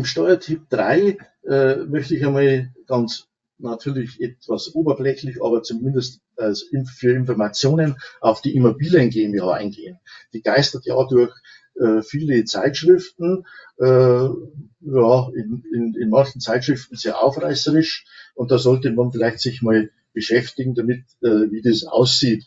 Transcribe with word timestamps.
Im 0.00 0.06
Steuertipp 0.06 0.70
3 0.70 1.18
äh, 1.46 1.76
möchte 1.84 2.16
ich 2.16 2.24
einmal 2.24 2.72
ganz 2.86 3.26
natürlich 3.58 4.18
etwas 4.22 4.74
oberflächlich, 4.74 5.44
aber 5.44 5.62
zumindest 5.62 6.22
als 6.38 6.70
für 6.96 7.12
Informationen 7.12 7.96
auf 8.22 8.40
die 8.40 8.56
Immobilien 8.56 9.10
GmbH 9.10 9.52
eingehen. 9.52 9.98
Die 10.32 10.40
geistert 10.40 10.86
ja 10.86 10.94
durch 11.04 11.34
äh, 11.74 12.00
viele 12.00 12.42
Zeitschriften, 12.46 13.44
äh, 13.76 13.84
ja, 13.84 15.28
in, 15.34 15.64
in, 15.70 15.94
in 16.00 16.08
manchen 16.08 16.40
Zeitschriften 16.40 16.96
sehr 16.96 17.22
aufreißerisch 17.22 18.06
und 18.34 18.50
da 18.50 18.56
sollte 18.56 18.90
man 18.92 19.12
vielleicht 19.12 19.40
sich 19.40 19.60
mal 19.60 19.90
beschäftigen 20.14 20.74
damit, 20.74 21.04
äh, 21.20 21.50
wie 21.50 21.60
das 21.60 21.84
aussieht. 21.84 22.46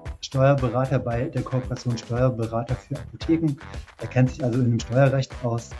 Steuerberater 0.31 0.97
bei 0.97 1.25
der 1.25 1.41
Kooperation 1.41 1.97
Steuerberater 1.97 2.75
für 2.75 2.95
Apotheken. 2.95 3.57
Er 3.99 4.07
kennt 4.07 4.29
sich 4.29 4.41
also 4.41 4.61
in 4.61 4.69
dem 4.69 4.79
Steuerrecht 4.79 5.35
aus 5.43 5.71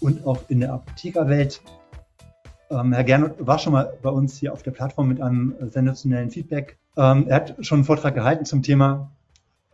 und 0.00 0.26
auch 0.26 0.48
in 0.48 0.60
der 0.60 0.72
Apothekerwelt. 0.72 1.60
Ähm, 2.70 2.94
Herr 2.94 3.04
Gernot 3.04 3.34
war 3.46 3.58
schon 3.58 3.74
mal 3.74 3.92
bei 4.00 4.08
uns 4.08 4.38
hier 4.38 4.54
auf 4.54 4.62
der 4.62 4.70
Plattform 4.70 5.08
mit 5.08 5.20
einem 5.20 5.54
sensationellen 5.60 6.30
Feedback. 6.30 6.78
Ähm, 6.96 7.28
er 7.28 7.36
hat 7.36 7.66
schon 7.66 7.80
einen 7.80 7.84
Vortrag 7.84 8.14
gehalten 8.14 8.46
zum 8.46 8.62
Thema 8.62 9.12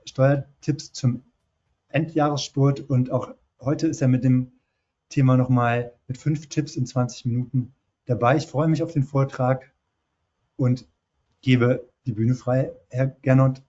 Steuertipps 0.05 0.93
zum 0.93 1.23
Endjahressport 1.89 2.81
und 2.81 3.13
auch 3.13 3.33
heute 3.61 3.87
ist 3.87 4.03
er 4.03 4.09
mit 4.09 4.25
dem 4.25 4.51
Thema 5.11 5.37
nochmal 5.37 5.93
mit 6.09 6.19
fünf 6.19 6.49
Tipps 6.49 6.75
in 6.75 6.87
20 6.87 7.27
Minuten 7.27 7.73
dabei. 8.07 8.37
Ich 8.37 8.49
freue 8.49 8.67
mich 8.67 8.83
auf 8.83 8.93
den 8.93 9.05
Vortrag 9.05 9.73
und 10.57 10.89
gebe 11.41 11.89
die 12.05 12.13
Bühne 12.13 12.35
frei. 12.35 12.73
Herr 12.89 13.07
Gernot, 13.07 13.63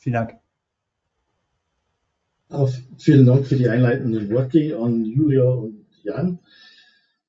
Vielen 0.00 0.14
Dank. 0.14 0.40
Auch 2.48 2.70
vielen 2.96 3.26
Dank 3.26 3.46
für 3.46 3.56
die 3.56 3.68
einleitenden 3.68 4.30
Worte 4.30 4.78
an 4.78 5.04
Julia 5.04 5.44
und 5.44 5.84
Jan. 6.02 6.38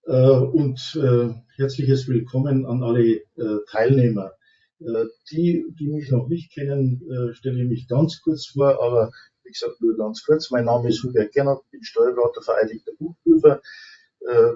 Äh, 0.06 0.14
und 0.14 0.80
äh, 0.96 1.34
herzliches 1.58 2.08
Willkommen 2.08 2.66
an 2.66 2.82
alle 2.82 3.04
äh, 3.04 3.22
Teilnehmer. 3.70 4.32
Die, 5.32 5.66
die 5.78 5.88
mich 5.90 6.10
noch 6.10 6.28
nicht 6.28 6.52
kennen, 6.52 7.04
stelle 7.34 7.62
ich 7.62 7.70
mich 7.70 7.88
ganz 7.88 8.20
kurz 8.24 8.48
vor, 8.48 8.82
aber 8.82 9.12
wie 9.44 9.52
gesagt, 9.52 9.80
nur 9.80 9.96
ganz 9.96 10.24
kurz. 10.24 10.50
Mein 10.50 10.66
Name 10.66 10.90
ist 10.90 11.04
Hubert 11.04 11.34
Gernert, 11.34 11.70
bin 11.70 11.84
Steuerberater, 11.84 12.42
vereidigter 12.42 12.94
Buchprüfer, 12.98 13.62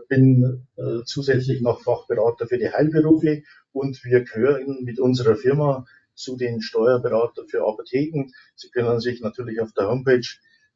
bin 0.09 0.65
zusätzlich 1.05 1.61
noch 1.61 1.83
Fachberater 1.83 2.47
für 2.47 2.57
die 2.57 2.71
Heilberufe 2.71 3.43
und 3.71 4.03
wir 4.03 4.23
gehören 4.23 4.83
mit 4.83 4.99
unserer 4.99 5.35
Firma 5.35 5.85
zu 6.15 6.37
den 6.37 6.61
Steuerberatern 6.61 7.47
für 7.47 7.67
Apotheken. 7.67 8.31
Sie 8.55 8.69
können 8.69 8.99
sich 8.99 9.21
natürlich 9.21 9.61
auf 9.61 9.73
der 9.73 9.87
Homepage 9.87 10.25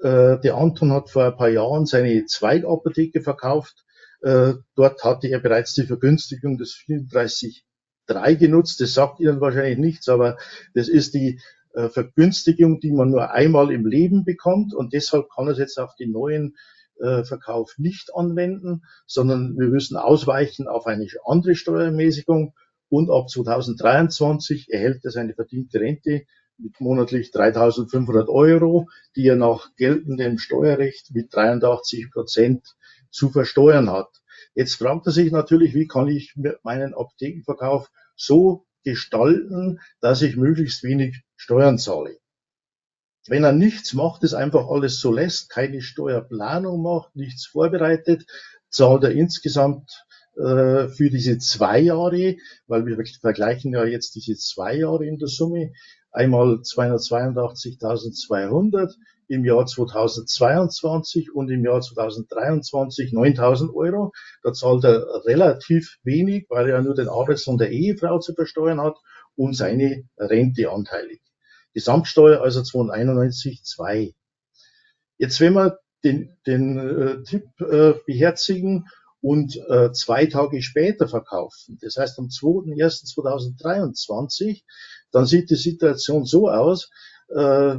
Äh, 0.00 0.38
der 0.40 0.56
Anton 0.56 0.92
hat 0.92 1.10
vor 1.10 1.24
ein 1.24 1.36
paar 1.36 1.48
Jahren 1.48 1.86
seine 1.86 2.24
Zweigapotheke 2.26 3.22
verkauft. 3.22 3.84
Äh, 4.20 4.54
dort 4.76 5.02
hatte 5.02 5.28
er 5.28 5.40
bereits 5.40 5.74
die 5.74 5.86
Vergünstigung 5.86 6.58
des 6.58 6.74
34.3 6.74 8.36
genutzt. 8.36 8.80
Das 8.80 8.94
sagt 8.94 9.20
Ihnen 9.20 9.40
wahrscheinlich 9.40 9.78
nichts, 9.78 10.08
aber 10.08 10.36
das 10.74 10.88
ist 10.88 11.14
die 11.14 11.40
äh, 11.74 11.88
Vergünstigung, 11.88 12.80
die 12.80 12.92
man 12.92 13.10
nur 13.10 13.30
einmal 13.32 13.72
im 13.72 13.86
Leben 13.86 14.24
bekommt 14.24 14.74
und 14.74 14.92
deshalb 14.92 15.28
kann 15.34 15.46
er 15.46 15.52
es 15.52 15.58
jetzt 15.58 15.78
auf 15.78 15.94
den 15.96 16.12
neuen 16.12 16.56
Verkauf 17.00 17.74
nicht 17.78 18.12
anwenden, 18.12 18.82
sondern 19.06 19.56
wir 19.56 19.68
müssen 19.68 19.96
ausweichen 19.96 20.66
auf 20.66 20.86
eine 20.88 21.06
andere 21.24 21.54
Steuermäßigung 21.54 22.54
und 22.88 23.10
ab 23.10 23.28
2023 23.28 24.70
erhält 24.70 25.04
er 25.04 25.10
seine 25.10 25.34
verdiente 25.34 25.80
Rente 25.80 26.24
mit 26.58 26.80
monatlich 26.80 27.30
3.500 27.30 28.28
Euro, 28.28 28.88
die 29.14 29.26
er 29.26 29.36
nach 29.36 29.74
geltendem 29.76 30.38
Steuerrecht 30.38 31.10
mit 31.12 31.34
83 31.34 32.10
Prozent 32.10 32.76
zu 33.10 33.30
versteuern 33.30 33.90
hat. 33.90 34.08
Jetzt 34.54 34.74
fragt 34.74 35.06
er 35.06 35.12
sich 35.12 35.30
natürlich, 35.30 35.74
wie 35.74 35.86
kann 35.86 36.08
ich 36.08 36.34
meinen 36.62 36.94
Apothekenverkauf 36.94 37.90
so 38.16 38.66
gestalten, 38.82 39.80
dass 40.00 40.22
ich 40.22 40.36
möglichst 40.36 40.82
wenig 40.82 41.22
Steuern 41.36 41.78
zahle. 41.78 42.18
Wenn 43.26 43.44
er 43.44 43.52
nichts 43.52 43.92
macht, 43.92 44.24
es 44.24 44.34
einfach 44.34 44.68
alles 44.68 45.00
so 45.00 45.12
lässt, 45.12 45.50
keine 45.50 45.82
Steuerplanung 45.82 46.82
macht, 46.82 47.14
nichts 47.14 47.46
vorbereitet, 47.46 48.24
zahlt 48.70 49.04
er 49.04 49.12
insgesamt 49.12 50.04
äh, 50.38 50.88
für 50.88 51.10
diese 51.10 51.38
zwei 51.38 51.80
Jahre, 51.80 52.36
weil 52.66 52.86
wir 52.86 52.96
vergleichen 53.20 53.72
ja 53.72 53.84
jetzt 53.84 54.14
diese 54.14 54.36
zwei 54.36 54.76
Jahre 54.76 55.04
in 55.06 55.18
der 55.18 55.28
Summe, 55.28 55.72
einmal 56.10 56.60
282.200 56.62 58.94
im 59.28 59.44
Jahr 59.44 59.66
2022 59.66 61.34
und 61.34 61.50
im 61.50 61.64
Jahr 61.64 61.80
2023 61.80 63.12
9.000 63.12 63.74
Euro. 63.74 64.12
Da 64.42 64.52
zahlt 64.52 64.84
er 64.84 65.24
relativ 65.26 65.98
wenig, 66.02 66.46
weil 66.48 66.68
er 66.68 66.76
ja 66.76 66.82
nur 66.82 66.94
den 66.94 67.08
Arbeits- 67.08 67.46
und 67.46 67.60
der 67.60 67.70
Ehefrau 67.70 68.18
zu 68.20 68.34
versteuern 68.34 68.80
hat 68.80 68.96
und 69.36 69.54
seine 69.54 70.04
Rente 70.16 70.70
anteilig. 70.70 71.20
Gesamtsteuer 71.74 72.40
also 72.40 72.60
291,2. 72.60 74.14
Jetzt, 75.18 75.40
wenn 75.40 75.52
wir 75.52 75.78
den, 76.04 76.38
den 76.46 76.78
äh, 76.78 77.22
Tipp 77.24 77.44
äh, 77.60 77.94
beherzigen 78.06 78.86
und 79.20 79.56
äh, 79.68 79.90
zwei 79.92 80.26
Tage 80.26 80.62
später 80.62 81.08
verkaufen, 81.08 81.78
das 81.80 81.96
heißt 81.96 82.16
am 82.18 82.26
2.1.2023, 82.26 84.62
dann 85.10 85.26
sieht 85.26 85.50
die 85.50 85.56
Situation 85.56 86.24
so 86.24 86.48
aus, 86.48 86.90
äh, 87.28 87.76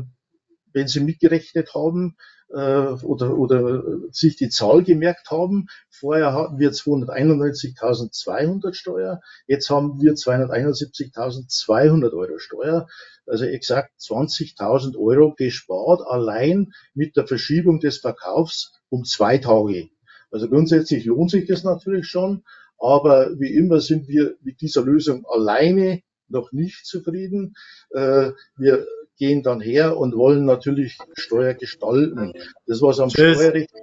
wenn 0.74 0.88
Sie 0.88 1.00
mitgerechnet 1.00 1.74
haben, 1.74 2.18
äh, 2.50 2.94
oder, 3.04 3.38
oder 3.38 3.84
sich 4.12 4.36
die 4.36 4.50
Zahl 4.50 4.84
gemerkt 4.84 5.32
haben. 5.32 5.68
Vorher 5.90 6.34
hatten 6.34 6.60
wir 6.60 6.72
291.200 6.72 8.74
Steuer, 8.74 9.22
jetzt 9.48 9.70
haben 9.70 10.02
wir 10.02 10.12
271.200 10.14 12.12
Euro 12.14 12.38
Steuer, 12.40 12.90
also 13.26 13.46
exakt 13.46 13.94
20.000 14.00 14.98
Euro 14.98 15.34
gespart, 15.36 16.02
allein 16.06 16.74
mit 16.94 17.16
der 17.16 17.26
Verschiebung 17.28 17.80
des 17.80 18.00
Verkaufs 18.00 18.74
um 18.90 19.06
zwei 19.06 19.38
Tage. 19.38 19.90
Also 20.32 20.48
grundsätzlich 20.50 21.06
lohnt 21.06 21.32
sich 21.32 21.48
das 21.48 21.64
natürlich 21.64 22.08
schon, 22.08 22.44
aber 22.78 23.40
wie 23.40 23.54
immer 23.54 23.82
sind 23.82 24.08
wir 24.08 24.36
mit 24.42 24.62
dieser 24.62 24.84
Lösung 24.84 25.26
alleine 25.26 26.02
noch 26.28 26.52
nicht 26.52 26.86
zufrieden. 26.86 27.56
Äh, 27.92 28.32
wir 28.58 28.86
gehen 29.18 29.44
dann 29.44 29.60
her 29.60 29.98
und 29.98 30.16
wollen 30.16 30.46
natürlich 30.46 30.98
Steuer 31.14 31.54
gestalten. 31.54 32.34
Das, 32.68 32.82
was 32.82 33.00
am 33.00 33.10
Tschüss. 33.10 33.38
Steuerrecht 33.38 33.74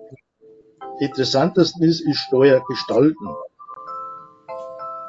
interessantesten 1.00 1.82
ist, 1.82 2.00
ist 2.00 2.18
Steuer 2.18 2.64
gestalten. 2.66 3.26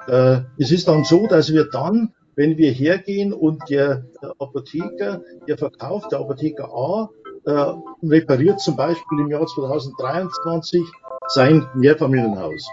Äh, 0.08 0.42
es 0.58 0.72
ist 0.72 0.88
dann 0.88 1.04
so, 1.04 1.28
dass 1.28 1.54
wir 1.54 1.70
dann, 1.70 2.14
wenn 2.36 2.58
wir 2.58 2.72
hergehen 2.72 3.34
und 3.34 3.70
der, 3.70 4.06
der 4.22 4.34
Apotheker, 4.40 5.22
der 5.48 5.58
verkauft, 5.58 6.12
der 6.12 6.20
Apotheker 6.20 6.70
A, 6.74 7.10
äh, 7.46 7.74
repariert 8.04 8.60
zum 8.60 8.76
Beispiel 8.76 9.20
im 9.20 9.30
Jahr 9.30 9.48
2023 9.48 10.84
sein 11.30 11.68
Mehrfamilienhaus. 11.76 12.68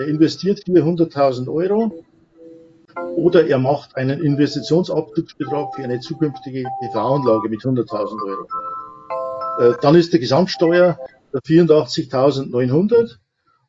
Er 0.00 0.08
investiert 0.08 0.62
hier 0.64 0.84
100.000 0.84 1.52
Euro 1.52 2.04
oder 3.16 3.46
er 3.46 3.58
macht 3.58 3.96
einen 3.96 4.22
Investitionsabzugsbetrag 4.22 5.74
für 5.74 5.84
eine 5.84 6.00
zukünftige 6.00 6.64
PV-Anlage 6.80 7.48
mit 7.48 7.60
100.000 7.60 8.26
Euro. 8.26 8.46
Äh, 9.58 9.74
dann 9.82 9.94
ist 9.94 10.12
die 10.12 10.18
Gesamtsteuer 10.18 10.98
84.900 11.34 13.18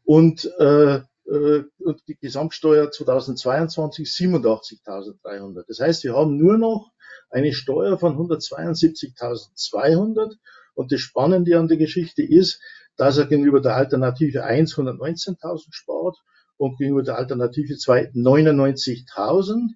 und, 0.06 0.52
äh, 0.60 1.02
äh, 1.26 1.64
und 1.80 2.02
die 2.08 2.16
Gesamtsteuer 2.16 2.90
2022 2.92 4.08
87.300. 4.08 5.66
Das 5.68 5.80
heißt, 5.80 6.06
wir 6.06 6.16
haben 6.16 6.38
nur 6.38 6.58
noch 6.58 6.92
eine 7.30 7.52
Steuer 7.54 7.98
von 7.98 8.18
172.200 8.18 10.36
und 10.76 10.92
das 10.92 11.02
Spannende 11.02 11.60
an 11.60 11.68
der 11.68 11.78
Geschichte 11.78 12.24
ist, 12.24 12.60
dass 12.98 13.18
er 13.18 13.26
gegenüber 13.26 13.62
der 13.62 13.76
Alternative 13.76 14.44
1 14.44 14.76
119.000 14.76 15.68
spart 15.72 16.18
und 16.58 16.78
gegenüber 16.78 17.04
der 17.04 17.18
Alternative 17.18 17.78
2 17.78 18.12
99.000, 18.12 19.72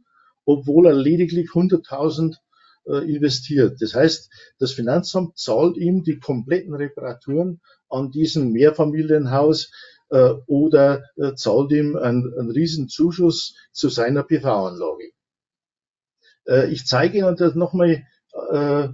obwohl 0.46 0.88
er 0.88 0.94
lediglich 0.94 1.50
100.000 1.50 2.36
äh, 2.86 3.14
investiert. 3.14 3.82
Das 3.82 3.94
heißt, 3.94 4.30
das 4.60 4.72
Finanzamt 4.72 5.38
zahlt 5.38 5.78
ihm 5.78 6.04
die 6.04 6.20
kompletten 6.20 6.74
Reparaturen 6.74 7.62
an 7.90 8.12
diesem 8.12 8.52
Mehrfamilienhaus 8.52 9.72
äh, 10.10 10.34
oder 10.48 11.04
äh, 11.18 11.34
zahlt 11.34 11.72
ihm 11.72 11.96
einen, 11.96 12.34
einen 12.38 12.52
riesen 12.52 12.90
Zuschuss 12.90 13.56
zu 13.72 13.90
seiner 13.90 14.24
PV-Anlage. 14.24 15.12
Äh, 16.48 16.72
ich 16.72 16.86
zeige 16.86 17.18
Ihnen 17.20 17.36
das 17.36 17.56
nochmal 17.56 18.04
äh, 18.52 18.90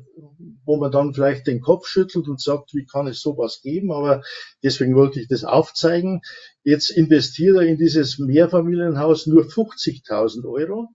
wo 0.66 0.78
man 0.78 0.92
dann 0.92 1.14
vielleicht 1.14 1.48
den 1.48 1.62
Kopf 1.62 1.88
schüttelt 1.88 2.28
und 2.28 2.42
sagt, 2.42 2.74
wie 2.74 2.86
kann 2.86 3.08
es 3.08 3.22
sowas 3.22 3.62
geben? 3.62 3.92
Aber 3.92 4.22
deswegen 4.64 4.96
wollte 4.96 5.20
ich 5.20 5.28
das 5.28 5.44
aufzeigen. 5.44 6.22
Jetzt 6.64 6.90
investiert 6.90 7.58
er 7.58 7.64
in 7.64 7.78
dieses 7.78 8.20
Mehrfamilienhaus 8.20 9.28
nur 9.28 9.44
50.000 9.44 10.46
Euro, 10.46 10.88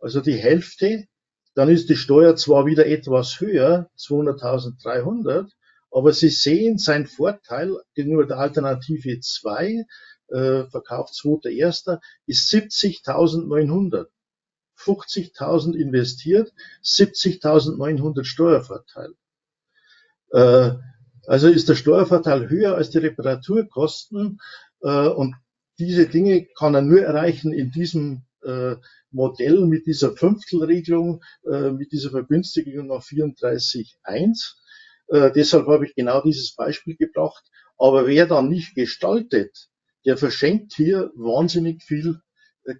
also 0.00 0.20
die 0.20 0.36
Hälfte. 0.36 1.06
Dann 1.54 1.68
ist 1.68 1.90
die 1.90 1.96
Steuer 1.96 2.34
zwar 2.36 2.64
wieder 2.64 2.86
etwas 2.86 3.38
höher, 3.40 3.90
200.300, 3.98 5.50
aber 5.90 6.14
Sie 6.14 6.30
sehen 6.30 6.78
sein 6.78 7.06
Vorteil 7.06 7.76
gegenüber 7.94 8.24
der 8.24 8.38
Alternative 8.38 9.20
2, 9.20 9.84
äh, 10.28 10.64
Verkauf 10.64 11.10
2.1. 11.10 11.98
ist 12.26 12.50
70.900. 12.50 14.06
50.000 14.82 15.74
investiert, 15.74 16.52
70.900 16.84 18.24
Steuervorteil. 18.24 19.14
Äh, 20.30 20.72
also 21.26 21.48
ist 21.48 21.68
der 21.68 21.74
Steuervorteil 21.76 22.48
höher 22.48 22.74
als 22.74 22.90
die 22.90 22.98
Reparaturkosten 22.98 24.40
äh, 24.82 25.08
und 25.08 25.36
diese 25.78 26.06
Dinge 26.06 26.46
kann 26.56 26.74
er 26.74 26.82
nur 26.82 27.00
erreichen 27.00 27.52
in 27.52 27.70
diesem 27.70 28.22
äh, 28.42 28.76
Modell 29.10 29.66
mit 29.66 29.86
dieser 29.86 30.12
Fünftelregelung, 30.16 31.22
äh, 31.44 31.70
mit 31.70 31.92
dieser 31.92 32.10
Vergünstigung 32.10 32.86
nach 32.88 33.02
34.1. 33.02 34.54
Äh, 35.08 35.32
deshalb 35.32 35.66
habe 35.66 35.86
ich 35.86 35.94
genau 35.94 36.22
dieses 36.22 36.54
Beispiel 36.54 36.96
gebracht. 36.96 37.44
Aber 37.78 38.06
wer 38.06 38.26
dann 38.26 38.48
nicht 38.48 38.74
gestaltet, 38.74 39.68
der 40.04 40.16
verschenkt 40.16 40.72
hier 40.74 41.10
wahnsinnig 41.14 41.82
viel 41.82 42.20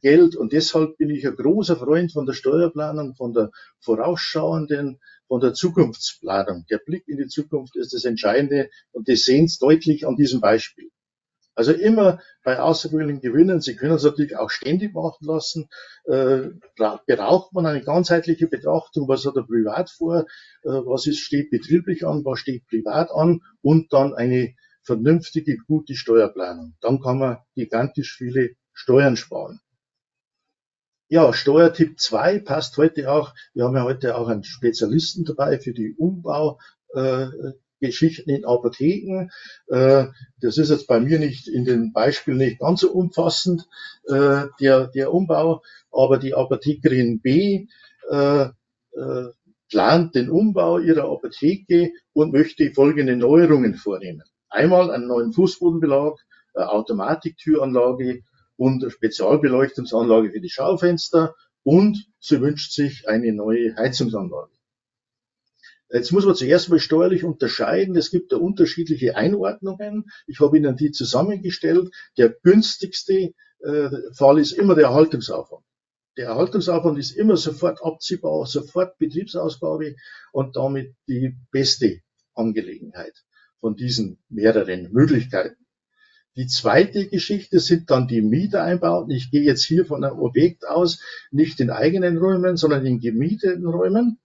Geld. 0.00 0.36
Und 0.36 0.52
deshalb 0.52 0.96
bin 0.96 1.10
ich 1.10 1.26
ein 1.26 1.36
großer 1.36 1.76
Freund 1.76 2.12
von 2.12 2.26
der 2.26 2.34
Steuerplanung, 2.34 3.14
von 3.14 3.32
der 3.32 3.50
vorausschauenden, 3.80 5.00
von 5.28 5.40
der 5.40 5.54
Zukunftsplanung. 5.54 6.66
Der 6.70 6.78
Blick 6.78 7.08
in 7.08 7.16
die 7.16 7.26
Zukunft 7.26 7.76
ist 7.76 7.94
das 7.94 8.04
Entscheidende 8.04 8.70
und 8.92 9.08
das 9.08 9.24
sehen 9.24 9.48
Sie 9.48 9.58
deutlich 9.58 10.06
an 10.06 10.16
diesem 10.16 10.40
Beispiel. 10.40 10.90
Also 11.54 11.72
immer 11.72 12.20
bei 12.44 12.60
außergewöhnlichen 12.60 13.20
Gewinnen, 13.20 13.60
Sie 13.60 13.76
können 13.76 13.94
es 13.94 14.04
natürlich 14.04 14.36
auch 14.36 14.48
ständig 14.48 14.94
machen 14.94 15.26
lassen, 15.26 15.68
äh, 16.04 16.48
braucht 16.76 17.52
man 17.52 17.66
eine 17.66 17.82
ganzheitliche 17.82 18.46
Betrachtung, 18.46 19.06
was 19.06 19.26
hat 19.26 19.36
er 19.36 19.42
privat 19.42 19.90
vor, 19.90 20.20
äh, 20.62 20.68
was 20.68 21.06
ist, 21.06 21.18
steht 21.18 21.50
betrieblich 21.50 22.06
an, 22.06 22.24
was 22.24 22.38
steht 22.38 22.66
privat 22.68 23.10
an 23.10 23.40
und 23.60 23.92
dann 23.92 24.14
eine 24.14 24.54
vernünftige, 24.82 25.58
gute 25.66 25.94
Steuerplanung. 25.94 26.74
Dann 26.80 27.00
kann 27.00 27.18
man 27.18 27.38
gigantisch 27.54 28.16
viele 28.16 28.50
Steuern 28.72 29.16
sparen. 29.16 29.60
Ja, 31.12 31.32
Steuertipp 31.34 32.00
2 32.00 32.38
passt 32.38 32.78
heute 32.78 33.12
auch. 33.12 33.34
Wir 33.52 33.64
haben 33.64 33.76
ja 33.76 33.84
heute 33.84 34.16
auch 34.16 34.28
einen 34.28 34.44
Spezialisten 34.44 35.26
dabei 35.26 35.58
für 35.58 35.74
die 35.74 35.92
Umbaugeschichten 35.92 38.32
äh, 38.32 38.36
in 38.36 38.46
Apotheken. 38.46 39.28
Äh, 39.66 40.06
das 40.40 40.56
ist 40.56 40.70
jetzt 40.70 40.86
bei 40.86 41.00
mir 41.00 41.18
nicht 41.18 41.48
in 41.48 41.66
den 41.66 41.92
Beispielen 41.92 42.38
nicht 42.38 42.60
ganz 42.60 42.80
so 42.80 42.92
umfassend, 42.92 43.68
äh, 44.06 44.44
der, 44.58 44.86
der 44.86 45.12
Umbau, 45.12 45.62
aber 45.90 46.16
die 46.16 46.32
Apothekerin 46.32 47.20
B 47.20 47.66
äh, 48.08 48.46
plant 49.68 50.14
den 50.14 50.30
Umbau 50.30 50.78
ihrer 50.78 51.12
Apotheke 51.12 51.92
und 52.14 52.32
möchte 52.32 52.72
folgende 52.72 53.16
Neuerungen 53.16 53.74
vornehmen. 53.74 54.22
Einmal 54.48 54.90
einen 54.90 55.08
neuen 55.08 55.34
Fußbodenbelag, 55.34 56.14
Automatiktüranlage, 56.54 58.22
und 58.56 58.90
Spezialbeleuchtungsanlage 58.90 60.30
für 60.30 60.40
die 60.40 60.50
Schaufenster 60.50 61.34
und 61.62 62.06
sie 62.20 62.40
wünscht 62.40 62.72
sich 62.72 63.08
eine 63.08 63.32
neue 63.32 63.76
Heizungsanlage. 63.76 64.52
Jetzt 65.90 66.10
muss 66.10 66.24
man 66.24 66.34
zuerst 66.34 66.70
mal 66.70 66.78
steuerlich 66.78 67.22
unterscheiden. 67.22 67.96
Es 67.96 68.10
gibt 68.10 68.32
da 68.32 68.36
unterschiedliche 68.36 69.14
Einordnungen. 69.14 70.10
Ich 70.26 70.40
habe 70.40 70.56
Ihnen 70.56 70.74
die 70.74 70.90
zusammengestellt. 70.90 71.90
Der 72.16 72.30
günstigste 72.30 73.34
äh, 73.60 73.90
Fall 74.14 74.38
ist 74.38 74.52
immer 74.52 74.74
der 74.74 74.86
Erhaltungsaufwand. 74.86 75.64
Der 76.16 76.28
Erhaltungsaufwand 76.28 76.98
ist 76.98 77.12
immer 77.12 77.36
sofort 77.36 77.82
abziehbar, 77.82 78.46
sofort 78.46 78.98
Betriebsausgabe 78.98 79.96
und 80.32 80.56
damit 80.56 80.94
die 81.08 81.36
beste 81.50 82.00
Angelegenheit 82.34 83.24
von 83.60 83.76
diesen 83.76 84.18
mehreren 84.28 84.92
Möglichkeiten. 84.92 85.61
Die 86.36 86.46
zweite 86.46 87.08
Geschichte 87.08 87.60
sind 87.60 87.90
dann 87.90 88.08
die 88.08 88.22
Mietereinbauten. 88.22 89.10
Ich 89.10 89.30
gehe 89.30 89.42
jetzt 89.42 89.64
hier 89.64 89.84
von 89.84 90.02
einem 90.02 90.18
Objekt 90.18 90.66
aus, 90.66 91.00
nicht 91.30 91.60
in 91.60 91.70
eigenen 91.70 92.16
Räumen, 92.16 92.56
sondern 92.56 92.86
in 92.86 93.00
gemieteten 93.00 93.66
Räumen. 93.66 94.18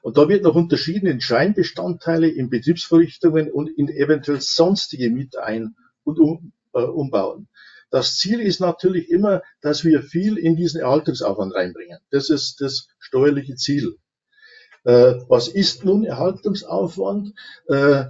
Und 0.00 0.16
da 0.16 0.28
wird 0.28 0.44
noch 0.44 0.54
unterschieden 0.54 1.06
in 1.06 1.20
Scheinbestandteile, 1.20 2.28
in 2.28 2.48
Betriebsverrichtungen 2.48 3.50
und 3.50 3.68
in 3.68 3.88
eventuell 3.88 4.40
sonstige 4.40 5.10
Mieterein- 5.10 5.74
und 6.04 6.18
um, 6.18 6.52
äh, 6.72 6.80
Umbauen. 6.80 7.48
Das 7.90 8.16
Ziel 8.16 8.40
ist 8.40 8.60
natürlich 8.60 9.10
immer, 9.10 9.42
dass 9.60 9.84
wir 9.84 10.02
viel 10.02 10.38
in 10.38 10.56
diesen 10.56 10.80
Erhaltungsaufwand 10.80 11.54
reinbringen. 11.54 11.98
Das 12.10 12.30
ist 12.30 12.60
das 12.60 12.88
steuerliche 12.98 13.56
Ziel. 13.56 13.96
Äh, 14.84 15.14
was 15.28 15.48
ist 15.48 15.84
nun 15.84 16.04
Erhaltungsaufwand? 16.04 17.34
Äh, 17.68 18.04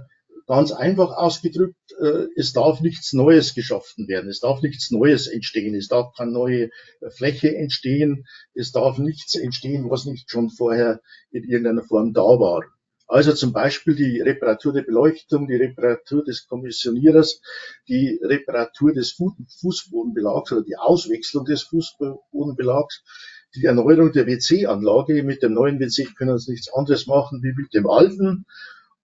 Ganz 0.47 0.71
einfach 0.71 1.11
ausgedrückt, 1.11 1.75
äh, 1.99 2.27
es 2.37 2.53
darf 2.53 2.79
nichts 2.79 3.11
Neues 3.11 3.53
geschaffen 3.53 4.07
werden, 4.07 4.29
es 4.29 4.39
darf 4.39 4.61
nichts 4.61 4.91
Neues 4.91 5.27
entstehen, 5.27 5.75
es 5.75 5.89
darf 5.89 6.13
keine 6.15 6.31
neue 6.31 6.69
Fläche 7.09 7.53
entstehen, 7.53 8.25
es 8.53 8.71
darf 8.71 8.97
nichts 8.97 9.35
entstehen, 9.35 9.89
was 9.89 10.05
nicht 10.05 10.31
schon 10.31 10.49
vorher 10.49 11.01
in 11.31 11.43
irgendeiner 11.43 11.83
Form 11.83 12.13
da 12.13 12.21
war. 12.21 12.63
Also 13.07 13.33
zum 13.33 13.51
Beispiel 13.51 13.95
die 13.95 14.21
Reparatur 14.21 14.71
der 14.71 14.83
Beleuchtung, 14.83 15.47
die 15.47 15.55
Reparatur 15.55 16.23
des 16.23 16.47
Kommissionierers, 16.47 17.41
die 17.89 18.19
Reparatur 18.21 18.93
des 18.93 19.17
Fußbodenbelags 19.59 20.53
oder 20.53 20.63
die 20.63 20.77
Auswechslung 20.77 21.43
des 21.43 21.63
Fußbodenbelags, 21.63 23.03
die 23.55 23.65
Erneuerung 23.65 24.11
der 24.11 24.27
WC-Anlage. 24.27 25.23
Mit 25.23 25.41
dem 25.41 25.53
neuen 25.53 25.79
WC 25.79 26.05
können 26.17 26.37
Sie 26.37 26.51
nichts 26.51 26.71
anderes 26.73 27.07
machen 27.07 27.41
wie 27.43 27.53
mit 27.53 27.73
dem 27.73 27.89
alten 27.89 28.45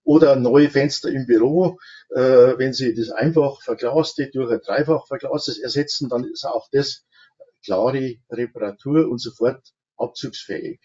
oder 0.03 0.35
neue 0.35 0.69
Fenster 0.69 1.09
im 1.09 1.25
Büro. 1.25 1.79
Äh, 2.09 2.57
wenn 2.57 2.73
Sie 2.73 2.93
das 2.93 3.09
einfach 3.09 3.61
verglaste 3.61 4.29
durch 4.31 4.51
ein 4.51 4.61
dreifach 4.63 5.07
verglastes 5.07 5.59
ersetzen, 5.59 6.09
dann 6.09 6.23
ist 6.25 6.45
auch 6.45 6.67
das 6.71 7.05
klare 7.63 8.15
Reparatur 8.29 9.09
und 9.09 9.19
sofort 9.19 9.73
abzugsfähig. 9.97 10.79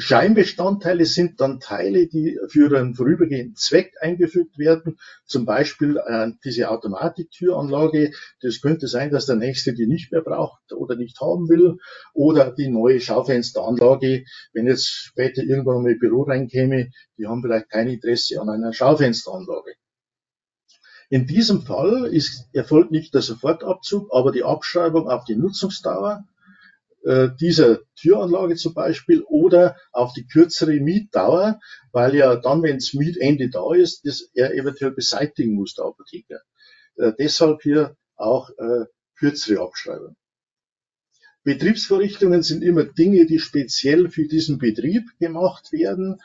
Scheinbestandteile 0.00 1.04
sind 1.04 1.42
dann 1.42 1.60
Teile, 1.60 2.06
die 2.06 2.38
für 2.48 2.74
einen 2.78 2.94
vorübergehenden 2.94 3.54
Zweck 3.54 3.92
eingefügt 4.00 4.56
werden. 4.56 4.98
Zum 5.26 5.44
Beispiel 5.44 5.98
äh, 5.98 6.30
diese 6.42 6.70
Automatiktüranlage. 6.70 8.12
Das 8.40 8.62
könnte 8.62 8.88
sein, 8.88 9.10
dass 9.10 9.26
der 9.26 9.36
Nächste 9.36 9.74
die 9.74 9.86
nicht 9.86 10.10
mehr 10.10 10.22
braucht 10.22 10.72
oder 10.72 10.96
nicht 10.96 11.20
haben 11.20 11.50
will. 11.50 11.76
Oder 12.14 12.50
die 12.50 12.68
neue 12.68 12.98
Schaufensteranlage. 12.98 14.24
Wenn 14.54 14.66
jetzt 14.66 14.88
später 14.88 15.42
irgendwann 15.42 15.82
mal 15.82 15.90
ein 15.90 15.98
Büro 15.98 16.22
reinkäme, 16.22 16.90
die 17.18 17.26
haben 17.26 17.42
vielleicht 17.42 17.68
kein 17.68 17.88
Interesse 17.88 18.40
an 18.40 18.48
einer 18.48 18.72
Schaufensteranlage. 18.72 19.74
In 21.10 21.26
diesem 21.26 21.62
Fall 21.62 22.06
ist, 22.06 22.48
erfolgt 22.54 22.90
nicht 22.90 23.12
der 23.12 23.22
Sofortabzug, 23.22 24.08
aber 24.12 24.32
die 24.32 24.44
Abschreibung 24.44 25.10
auf 25.10 25.24
die 25.24 25.36
Nutzungsdauer 25.36 26.24
dieser 27.02 27.78
Türanlage 27.96 28.56
zum 28.56 28.74
Beispiel 28.74 29.22
oder 29.22 29.76
auf 29.90 30.12
die 30.12 30.26
kürzere 30.26 30.80
Mietdauer, 30.80 31.58
weil 31.92 32.14
ja 32.14 32.36
dann, 32.36 32.62
wenn 32.62 32.76
das 32.76 32.92
Mietende 32.92 33.48
da 33.48 33.72
ist, 33.74 34.06
das 34.06 34.28
er 34.34 34.54
eventuell 34.54 34.90
beseitigen 34.90 35.54
muss, 35.54 35.74
der 35.74 35.86
Apotheker. 35.86 36.40
Äh, 36.96 37.12
deshalb 37.18 37.62
hier 37.62 37.96
auch 38.16 38.50
äh, 38.50 38.84
kürzere 39.18 39.62
Abschreibung. 39.62 40.16
Betriebsvorrichtungen 41.42 42.42
sind 42.42 42.62
immer 42.62 42.84
Dinge, 42.84 43.24
die 43.24 43.38
speziell 43.38 44.10
für 44.10 44.26
diesen 44.26 44.58
Betrieb 44.58 45.04
gemacht 45.18 45.72
werden. 45.72 46.20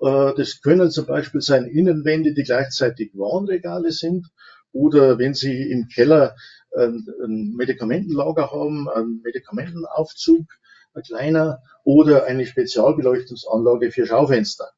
Äh, 0.00 0.34
das 0.36 0.60
können 0.60 0.90
zum 0.90 1.06
Beispiel 1.06 1.40
sein 1.40 1.66
Innenwände, 1.66 2.34
die 2.34 2.44
gleichzeitig 2.44 3.10
Warnregale 3.14 3.90
sind 3.90 4.28
oder 4.72 5.18
wenn 5.18 5.34
Sie 5.34 5.68
im 5.70 5.88
Keller 5.88 6.36
ein, 6.76 7.54
Medikamentenlager 7.56 8.50
haben, 8.50 8.88
einen 8.88 9.20
Medikamentenaufzug, 9.22 10.46
ein 10.94 11.02
kleiner, 11.02 11.62
oder 11.84 12.24
eine 12.24 12.46
Spezialbeleuchtungsanlage 12.46 13.90
für 13.90 14.06
Schaufenster. 14.06 14.70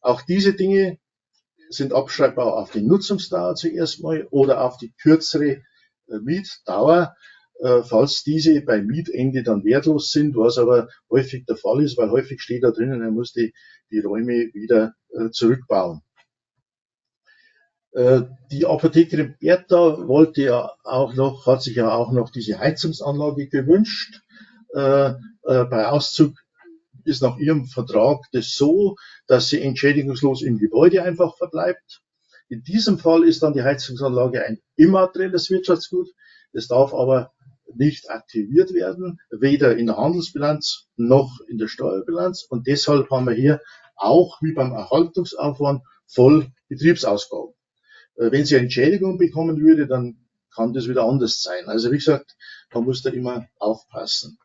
Auch 0.00 0.22
diese 0.22 0.54
Dinge 0.54 0.98
sind 1.68 1.92
abschreibbar 1.92 2.56
auf 2.56 2.70
die 2.70 2.82
Nutzungsdauer 2.82 3.54
zuerst 3.54 4.02
mal 4.02 4.26
oder 4.30 4.64
auf 4.64 4.76
die 4.76 4.92
kürzere 5.00 5.62
äh, 6.08 6.18
Mietdauer, 6.22 7.14
äh, 7.60 7.82
falls 7.82 8.22
diese 8.22 8.60
bei 8.62 8.82
Mietende 8.82 9.42
dann 9.42 9.64
wertlos 9.64 10.10
sind, 10.10 10.36
was 10.36 10.58
aber 10.58 10.88
häufig 11.10 11.44
der 11.46 11.56
Fall 11.56 11.82
ist, 11.82 11.96
weil 11.96 12.10
häufig 12.10 12.42
steht 12.42 12.64
da 12.64 12.70
drinnen, 12.70 13.02
er 13.02 13.10
muss 13.10 13.32
die, 13.32 13.54
die 13.90 14.00
Räume 14.00 14.50
wieder 14.52 14.94
äh, 15.10 15.30
zurückbauen. 15.30 16.02
Äh, 17.92 18.22
die 18.50 18.64
Apothekerin 18.64 19.36
Bertha 19.38 20.08
wollte 20.08 20.42
ja 20.42 20.72
auch 20.82 21.14
noch, 21.14 21.46
hat 21.46 21.62
sich 21.62 21.76
ja 21.76 21.92
auch 21.92 22.12
noch 22.12 22.30
diese 22.30 22.58
Heizungsanlage 22.58 23.48
gewünscht. 23.48 24.22
Äh, 24.74 25.10
äh, 25.44 25.64
bei 25.64 25.88
Auszug 25.88 26.34
ist 27.04 27.22
nach 27.22 27.36
ihrem 27.36 27.66
Vertrag 27.66 28.24
das 28.32 28.54
so, 28.54 28.96
dass 29.26 29.48
sie 29.48 29.60
entschädigungslos 29.60 30.42
im 30.42 30.58
Gebäude 30.58 31.02
einfach 31.02 31.36
verbleibt. 31.36 32.00
In 32.48 32.62
diesem 32.62 32.98
Fall 32.98 33.24
ist 33.24 33.42
dann 33.42 33.52
die 33.52 33.62
Heizungsanlage 33.62 34.44
ein 34.44 34.60
immaterielles 34.76 35.50
Wirtschaftsgut. 35.50 36.08
Es 36.52 36.68
darf 36.68 36.94
aber 36.94 37.32
nicht 37.74 38.10
aktiviert 38.10 38.72
werden, 38.74 39.20
weder 39.30 39.76
in 39.76 39.86
der 39.86 39.96
Handelsbilanz 39.96 40.86
noch 40.96 41.40
in 41.48 41.58
der 41.58 41.68
Steuerbilanz. 41.68 42.44
Und 42.48 42.66
deshalb 42.66 43.10
haben 43.10 43.26
wir 43.26 43.34
hier 43.34 43.60
auch 43.96 44.40
wie 44.42 44.52
beim 44.52 44.72
Erhaltungsaufwand 44.72 45.82
voll 46.06 46.48
Betriebsausgaben. 46.68 47.54
Äh, 48.16 48.30
wenn 48.32 48.44
sie 48.44 48.56
Entschädigung 48.56 49.18
bekommen 49.18 49.60
würde, 49.60 49.86
dann 49.86 50.16
kann 50.54 50.72
das 50.72 50.88
wieder 50.88 51.04
anders 51.04 51.42
sein. 51.42 51.66
Also 51.66 51.90
wie 51.90 51.96
gesagt, 51.96 52.36
man 52.72 52.84
muss 52.84 53.02
da 53.02 53.10
immer 53.10 53.46
aufpassen. 53.58 54.38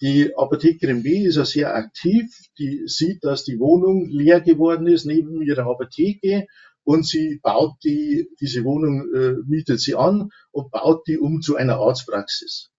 Die 0.00 0.34
Apothekerin 0.36 1.02
B 1.02 1.24
ist 1.24 1.36
ja 1.36 1.44
sehr 1.44 1.74
aktiv. 1.74 2.26
Die 2.58 2.82
sieht, 2.86 3.24
dass 3.24 3.44
die 3.44 3.58
Wohnung 3.58 4.08
leer 4.08 4.40
geworden 4.40 4.86
ist 4.86 5.04
neben 5.04 5.40
ihrer 5.42 5.66
Apotheke 5.66 6.46
und 6.82 7.06
sie 7.06 7.40
baut 7.42 7.76
die, 7.84 8.28
diese 8.40 8.64
Wohnung, 8.64 9.12
äh, 9.14 9.34
mietet 9.46 9.80
sie 9.80 9.94
an 9.94 10.30
und 10.50 10.70
baut 10.70 11.06
die 11.06 11.18
um 11.18 11.40
zu 11.40 11.56
einer 11.56 11.76
Arztpraxis. 11.76 12.70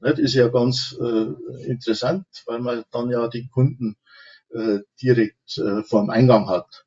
Das 0.00 0.18
ist 0.18 0.34
ja 0.34 0.48
ganz 0.48 0.96
äh, 1.00 1.66
interessant, 1.66 2.26
weil 2.46 2.60
man 2.60 2.84
dann 2.92 3.10
ja 3.10 3.28
die 3.28 3.48
Kunden 3.48 3.96
äh, 4.50 4.80
direkt 5.02 5.58
äh, 5.58 5.82
vorm 5.82 6.10
Eingang 6.10 6.48
hat. 6.48 6.86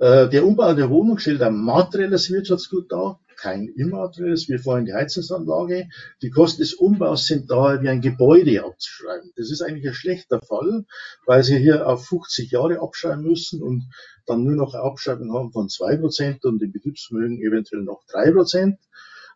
Äh, 0.00 0.30
der 0.30 0.46
Umbau 0.46 0.72
der 0.72 0.88
Wohnung 0.88 1.18
stellt 1.18 1.42
ein 1.42 1.56
materielles 1.56 2.30
Wirtschaftsgut 2.30 2.90
dar, 2.90 3.20
kein 3.36 3.68
immaterielles, 3.68 4.48
wie 4.48 4.56
vorhin 4.56 4.86
die 4.86 4.94
Heizungsanlage. 4.94 5.90
Die 6.22 6.30
Kosten 6.30 6.62
des 6.62 6.72
Umbaus 6.72 7.26
sind 7.26 7.50
daher 7.50 7.82
wie 7.82 7.88
ein 7.90 8.00
Gebäude 8.00 8.64
abzuschreiben. 8.64 9.30
Das 9.36 9.50
ist 9.50 9.60
eigentlich 9.60 9.86
ein 9.86 9.94
schlechter 9.94 10.40
Fall, 10.40 10.86
weil 11.26 11.42
Sie 11.42 11.58
hier 11.58 11.86
auf 11.86 12.06
50 12.06 12.50
Jahre 12.50 12.80
abschreiben 12.80 13.22
müssen 13.22 13.62
und 13.62 13.90
dann 14.24 14.42
nur 14.42 14.56
noch 14.56 14.72
eine 14.72 14.84
Abschreibung 14.84 15.34
haben 15.34 15.52
von 15.52 15.68
zwei 15.68 15.98
Prozent 15.98 16.46
und 16.46 16.62
im 16.62 16.72
Betriebsvermögen 16.72 17.38
eventuell 17.42 17.82
noch 17.82 18.02
drei 18.10 18.30
Prozent. 18.30 18.78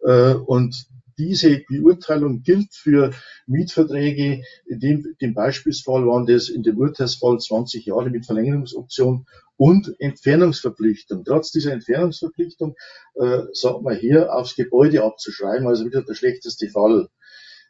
Äh, 0.03 0.33
und 0.33 0.87
diese 1.19 1.61
Beurteilung 1.69 2.43
gilt 2.43 2.75
für 2.75 3.13
Mietverträge. 3.47 4.43
In 4.67 4.81
dem, 4.81 5.15
dem 5.21 5.35
Beispielsfall 5.35 6.07
waren 6.07 6.27
das 6.27 6.49
in 6.49 6.63
dem 6.63 6.79
Urteilsfall 6.79 7.39
20 7.39 7.87
Jahre 7.87 8.11
mit 8.11 8.27
Verlängerungsoption 8.27 9.27
und 9.57 9.95
Entfernungsverpflichtung. 9.99 11.25
Trotz 11.25 11.51
dieser 11.51 11.73
Entfernungsverpflichtung 11.73 12.75
äh, 13.15 13.43
sagt 13.53 13.83
man 13.83 13.97
hier 13.97 14.35
aufs 14.35 14.57
Gebäude 14.57 15.05
abzuschreiben, 15.05 15.67
also 15.67 15.85
wieder 15.85 16.03
der 16.03 16.15
schlechteste 16.15 16.69
Fall. 16.69 17.09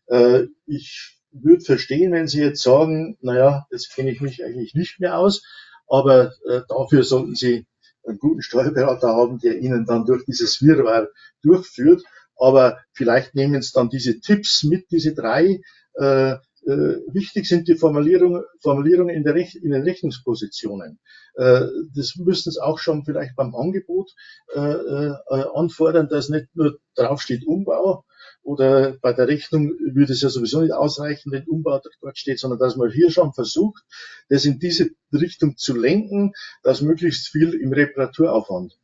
Äh, 0.07 0.45
ich 0.67 1.19
würde 1.31 1.65
verstehen, 1.65 2.13
wenn 2.13 2.29
Sie 2.29 2.41
jetzt 2.41 2.63
sagen, 2.63 3.19
naja, 3.21 3.67
jetzt 3.71 3.95
kenne 3.95 4.11
ich 4.11 4.21
mich 4.21 4.45
eigentlich 4.45 4.75
nicht 4.75 5.01
mehr 5.01 5.19
aus, 5.19 5.43
aber 5.89 6.33
äh, 6.49 6.63
dafür 6.69 7.03
sollten 7.03 7.35
Sie 7.35 7.67
einen 8.07 8.19
guten 8.19 8.43
Steuerberater 8.43 9.09
haben, 9.09 9.39
der 9.39 9.59
Ihnen 9.59 9.85
dann 9.87 10.07
durch 10.07 10.25
dieses 10.25 10.63
Wirrwarr 10.63 11.09
durchführt 11.43 12.03
aber 12.37 12.79
vielleicht 12.93 13.35
nehmen 13.35 13.57
es 13.57 13.73
dann 13.73 13.89
diese 13.89 14.21
Tipps 14.21 14.65
mit, 14.65 14.91
diese 14.91 15.15
drei. 15.15 15.61
Äh, 15.95 16.33
äh, 16.67 17.01
wichtig 17.13 17.47
sind 17.47 17.69
die 17.69 17.77
Formulierungen 17.77 18.43
Formulierungen 18.61 19.15
in, 19.15 19.25
in 19.27 19.71
den 19.71 19.83
Rechnungspositionen. 19.83 20.99
Äh, 21.35 21.67
das 21.95 22.17
müssen 22.17 22.53
Sie 22.53 22.63
auch 22.63 22.79
schon 22.79 23.05
vielleicht 23.05 23.37
beim 23.37 23.55
Angebot 23.55 24.11
äh, 24.55 24.61
äh, 24.61 25.15
anfordern, 25.55 26.09
dass 26.09 26.29
nicht 26.29 26.55
nur 26.55 26.79
draufsteht 26.95 27.47
Umbau, 27.47 28.05
oder 28.45 28.97
bei 29.01 29.15
der 29.15 29.27
Rechnung 29.27 29.73
würde 29.81 30.13
es 30.13 30.21
ja 30.21 30.29
sowieso 30.29 30.61
nicht 30.61 30.73
ausreichen, 30.73 31.33
wenn 31.33 31.49
Umbau 31.49 31.81
dort 32.03 32.19
steht, 32.19 32.39
sondern 32.39 32.59
dass 32.59 32.77
man 32.77 32.91
hier 32.91 33.11
schon 33.11 33.33
versucht, 33.33 33.83
das 34.29 34.45
in 34.45 34.59
diese 34.59 34.91
Richtung 35.13 35.57
zu 35.57 35.75
lenken, 35.75 36.33
dass 36.63 36.83
möglichst 36.83 37.29
viel 37.29 37.55
im 37.55 37.73
Reparaturaufwand 37.73 38.79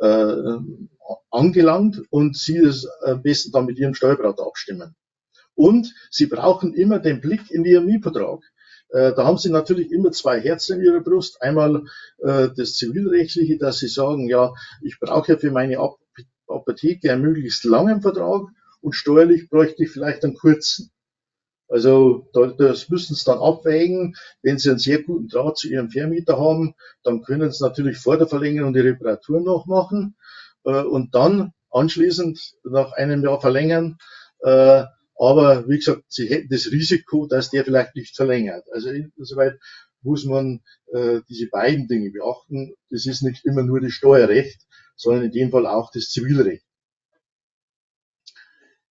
äh, 0.00 0.56
angelangt 1.30 2.02
und 2.10 2.36
Sie 2.36 2.58
es 2.58 2.88
am 3.04 3.22
besten 3.22 3.52
dann 3.52 3.66
mit 3.66 3.78
Ihrem 3.78 3.94
Steuerberater 3.94 4.44
abstimmen. 4.44 4.96
Und 5.54 5.94
Sie 6.10 6.26
brauchen 6.26 6.74
immer 6.74 6.98
den 6.98 7.20
Blick 7.20 7.50
in 7.50 7.64
Ihren 7.64 7.86
Mietvertrag. 7.86 8.40
Äh, 8.96 9.12
da 9.14 9.26
haben 9.26 9.36
Sie 9.36 9.50
natürlich 9.50 9.92
immer 9.92 10.10
zwei 10.10 10.40
Herzen 10.40 10.80
in 10.80 10.86
Ihrer 10.86 11.00
Brust. 11.00 11.42
Einmal 11.42 11.84
äh, 12.18 12.48
das 12.56 12.76
Zivilrechtliche, 12.76 13.58
dass 13.58 13.78
Sie 13.78 13.88
sagen, 13.88 14.26
ja, 14.26 14.54
ich 14.80 14.98
brauche 14.98 15.32
ja 15.32 15.38
für 15.38 15.50
meine 15.50 15.78
Apotheke 16.46 17.12
einen 17.12 17.20
möglichst 17.20 17.64
langen 17.64 18.00
Vertrag 18.00 18.46
und 18.80 18.94
steuerlich 18.94 19.50
bräuchte 19.50 19.84
ich 19.84 19.90
vielleicht 19.90 20.24
einen 20.24 20.34
kurzen. 20.34 20.90
Also 21.68 22.30
das 22.32 22.88
müssen 22.88 23.14
Sie 23.14 23.24
dann 23.26 23.38
abwägen. 23.38 24.16
Wenn 24.40 24.56
Sie 24.56 24.70
einen 24.70 24.78
sehr 24.78 25.02
guten 25.02 25.28
Draht 25.28 25.58
zu 25.58 25.68
Ihrem 25.68 25.90
Vermieter 25.90 26.38
haben, 26.38 26.74
dann 27.02 27.22
können 27.22 27.52
Sie 27.52 27.62
natürlich 27.62 27.98
vor 27.98 28.16
der 28.16 28.28
Verlängerung 28.28 28.72
die 28.72 28.80
Reparatur 28.80 29.42
noch 29.42 29.66
machen 29.66 30.16
äh, 30.64 30.82
und 30.82 31.14
dann 31.14 31.52
anschließend 31.70 32.40
nach 32.64 32.92
einem 32.92 33.22
Jahr 33.22 33.42
verlängern. 33.42 33.98
Äh, 35.18 35.24
aber 35.24 35.68
wie 35.68 35.76
gesagt, 35.76 36.04
Sie 36.08 36.28
hätten 36.28 36.48
das 36.50 36.70
Risiko, 36.70 37.26
dass 37.26 37.50
der 37.50 37.64
vielleicht 37.64 37.94
nicht 37.94 38.16
verlängert. 38.16 38.66
Also 38.72 38.90
insoweit 38.90 39.58
muss 40.02 40.24
man 40.24 40.60
äh, 40.92 41.20
diese 41.28 41.48
beiden 41.48 41.88
Dinge 41.88 42.10
beachten. 42.10 42.74
Das 42.90 43.06
ist 43.06 43.22
nicht 43.22 43.44
immer 43.44 43.62
nur 43.62 43.80
das 43.80 43.92
Steuerrecht, 43.92 44.60
sondern 44.94 45.24
in 45.24 45.32
dem 45.32 45.50
Fall 45.50 45.66
auch 45.66 45.90
das 45.90 46.10
Zivilrecht. 46.10 46.64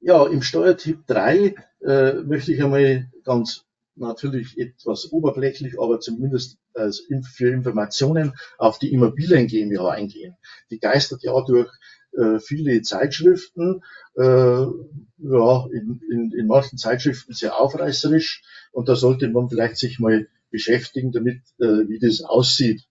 Ja, 0.00 0.26
im 0.26 0.42
Steuertipp 0.42 1.06
3 1.06 1.54
äh, 1.80 2.12
möchte 2.24 2.52
ich 2.52 2.62
einmal 2.62 3.10
ganz 3.24 3.64
natürlich 3.96 4.58
etwas 4.58 5.12
oberflächlich, 5.12 5.80
aber 5.80 6.00
zumindest 6.00 6.58
als 6.74 7.06
für 7.22 7.50
Informationen 7.50 8.34
auf 8.58 8.78
die 8.78 8.92
Immobilien 8.92 9.46
GmbH 9.46 9.90
eingehen. 9.90 10.36
Die 10.70 10.78
geistert 10.78 11.22
ja 11.22 11.32
durch 11.46 11.70
äh, 12.16 12.38
viele 12.40 12.82
Zeitschriften, 12.82 13.82
äh, 14.16 14.22
ja, 14.22 15.66
in, 15.72 16.00
in, 16.10 16.32
in 16.32 16.46
manchen 16.46 16.78
Zeitschriften 16.78 17.32
sehr 17.32 17.58
aufreißerisch 17.58 18.42
und 18.72 18.88
da 18.88 18.96
sollte 18.96 19.28
man 19.28 19.48
vielleicht 19.48 19.76
sich 19.76 19.98
mal 19.98 20.28
beschäftigen 20.50 21.12
damit, 21.12 21.42
äh, 21.58 21.88
wie 21.88 21.98
das 21.98 22.22
aussieht. 22.22 22.84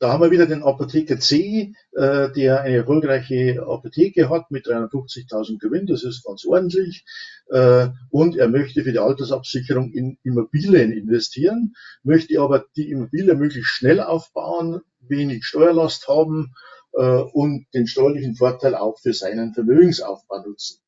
Da 0.00 0.12
haben 0.12 0.22
wir 0.22 0.30
wieder 0.30 0.46
den 0.46 0.62
Apotheker 0.62 1.18
C, 1.18 1.72
äh, 1.92 2.30
der 2.30 2.60
eine 2.60 2.76
erfolgreiche 2.76 3.66
Apotheke 3.66 4.30
hat 4.30 4.50
mit 4.52 4.66
350.000 4.66 5.58
Gewinn, 5.58 5.86
das 5.86 6.04
ist 6.04 6.24
ganz 6.24 6.44
ordentlich. 6.44 7.04
Äh, 7.50 7.88
und 8.10 8.36
er 8.36 8.48
möchte 8.48 8.84
für 8.84 8.92
die 8.92 9.00
Altersabsicherung 9.00 9.90
in 9.92 10.16
Immobilien 10.22 10.92
investieren, 10.92 11.74
möchte 12.04 12.40
aber 12.40 12.66
die 12.76 12.90
Immobilie 12.90 13.34
möglichst 13.34 13.70
schnell 13.70 14.00
aufbauen, 14.00 14.82
wenig 15.00 15.44
Steuerlast 15.44 16.06
haben 16.06 16.54
und 16.92 17.66
den 17.74 17.86
steuerlichen 17.86 18.34
Vorteil 18.34 18.74
auch 18.74 18.98
für 18.98 19.12
seinen 19.12 19.54
Vermögensaufbau 19.54 20.42
nutzen. 20.42 20.80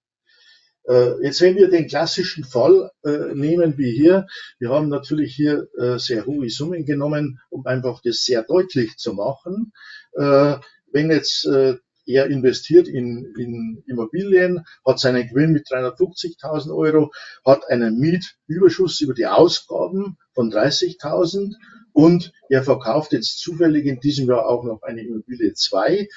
Äh, 0.88 1.22
jetzt, 1.22 1.40
wenn 1.40 1.56
wir 1.56 1.68
den 1.68 1.86
klassischen 1.86 2.44
Fall 2.44 2.90
äh, 3.04 3.34
nehmen 3.34 3.76
wie 3.76 3.92
hier, 3.92 4.26
wir 4.58 4.70
haben 4.70 4.88
natürlich 4.88 5.34
hier 5.34 5.68
äh, 5.78 5.98
sehr 5.98 6.26
hohe 6.26 6.48
Summen 6.48 6.84
genommen, 6.84 7.40
um 7.50 7.66
einfach 7.66 8.00
das 8.02 8.24
sehr 8.24 8.42
deutlich 8.42 8.96
zu 8.96 9.12
machen. 9.12 9.72
Äh, 10.14 10.56
wenn 10.90 11.10
jetzt 11.10 11.46
äh, 11.46 11.76
er 12.06 12.26
investiert 12.26 12.88
in, 12.88 13.34
in 13.38 13.84
Immobilien, 13.86 14.64
hat 14.84 14.98
seinen 14.98 15.28
Gewinn 15.28 15.52
mit 15.52 15.68
350.000 15.68 16.74
Euro, 16.74 17.12
hat 17.44 17.68
einen 17.68 17.98
Mietüberschuss 17.98 19.00
über 19.00 19.14
die 19.14 19.26
Ausgaben 19.26 20.16
von 20.32 20.50
30.000 20.50 21.54
und 21.92 22.32
er 22.48 22.62
verkauft 22.62 23.12
jetzt 23.12 23.38
zufällig 23.38 23.86
in 23.86 24.00
diesem 24.00 24.28
Jahr 24.28 24.46
auch 24.46 24.64
noch 24.64 24.82
eine 24.82 25.02
Immobilie 25.02 25.54
2 25.54 26.08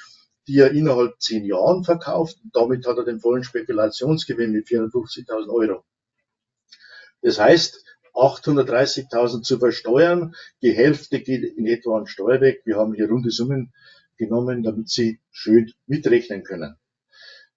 die 0.46 0.58
er 0.58 0.72
innerhalb 0.72 1.20
zehn 1.20 1.44
Jahren 1.44 1.84
verkauft. 1.84 2.38
Damit 2.52 2.86
hat 2.86 2.98
er 2.98 3.04
den 3.04 3.20
vollen 3.20 3.44
Spekulationsgewinn 3.44 4.52
mit 4.52 4.66
450.000 4.66 5.48
Euro. 5.48 5.84
Das 7.22 7.38
heißt, 7.38 7.84
830.000 8.12 9.42
zu 9.42 9.58
versteuern. 9.58 10.34
Die 10.62 10.72
Hälfte 10.72 11.20
geht 11.20 11.56
in 11.56 11.66
etwa 11.66 11.98
an 11.98 12.06
Steuer 12.06 12.40
weg. 12.40 12.62
Wir 12.64 12.76
haben 12.76 12.94
hier 12.94 13.08
runde 13.08 13.30
Summen 13.30 13.72
genommen, 14.16 14.62
damit 14.62 14.88
Sie 14.88 15.20
schön 15.30 15.72
mitrechnen 15.86 16.44
können. 16.44 16.76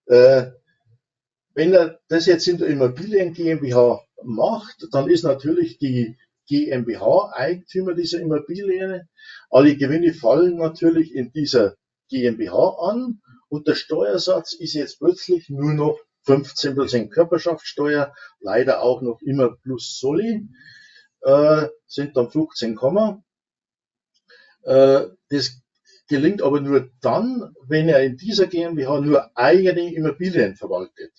Äh, 0.06 0.52
wenn 1.54 1.74
er 1.74 2.00
das 2.08 2.26
jetzt 2.26 2.48
in 2.48 2.58
der 2.58 2.70
Immobilien 2.70 3.34
GmbH 3.34 4.02
macht, 4.24 4.88
dann 4.92 5.10
ist 5.10 5.24
natürlich 5.24 5.78
die 5.78 6.18
GmbH 6.48 7.32
Eigentümer 7.34 7.94
dieser 7.94 8.20
Immobilien. 8.20 9.08
Alle 9.50 9.76
Gewinne 9.76 10.14
fallen 10.14 10.58
natürlich 10.58 11.14
in 11.14 11.32
dieser 11.32 11.76
GmbH 12.10 12.78
an 12.80 13.22
und 13.50 13.68
der 13.68 13.76
Steuersatz 13.76 14.54
ist 14.54 14.74
jetzt 14.74 15.00
plötzlich 15.00 15.50
nur 15.50 15.74
noch 15.74 16.00
15% 16.26 17.10
Körperschaftssteuer, 17.10 18.14
leider 18.40 18.82
auch 18.82 19.02
noch 19.02 19.22
immer 19.22 19.56
plus 19.64 19.98
Soli, 20.00 20.48
äh, 21.22 21.68
sind 21.86 22.18
dann 22.18 22.30
15, 22.30 22.78
äh, 24.64 25.08
das 25.30 25.62
gelingt 26.10 26.42
aber 26.42 26.60
nur 26.62 26.90
dann, 27.02 27.56
wenn 27.68 27.90
er 27.90 28.04
in 28.04 28.18
dieser 28.18 28.48
GmbH 28.48 29.02
nur 29.02 29.38
eigene 29.38 29.94
Immobilien 29.94 30.56
verwaltet. 30.56 31.14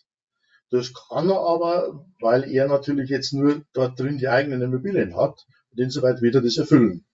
Das 0.71 0.93
kann 0.93 1.31
er 1.31 1.41
aber, 1.41 2.07
weil 2.21 2.51
er 2.51 2.69
natürlich 2.69 3.11
jetzt 3.11 3.33
nur 3.33 3.63
dort 3.73 3.99
drin 3.99 4.19
die 4.19 4.29
eigenen 4.29 4.63
Immobilien 4.63 5.17
hat 5.17 5.47
und 5.71 5.81
insoweit 5.81 6.21
wird 6.21 6.35
er 6.35 6.43
das 6.43 6.59
erfüllen. 6.59 7.07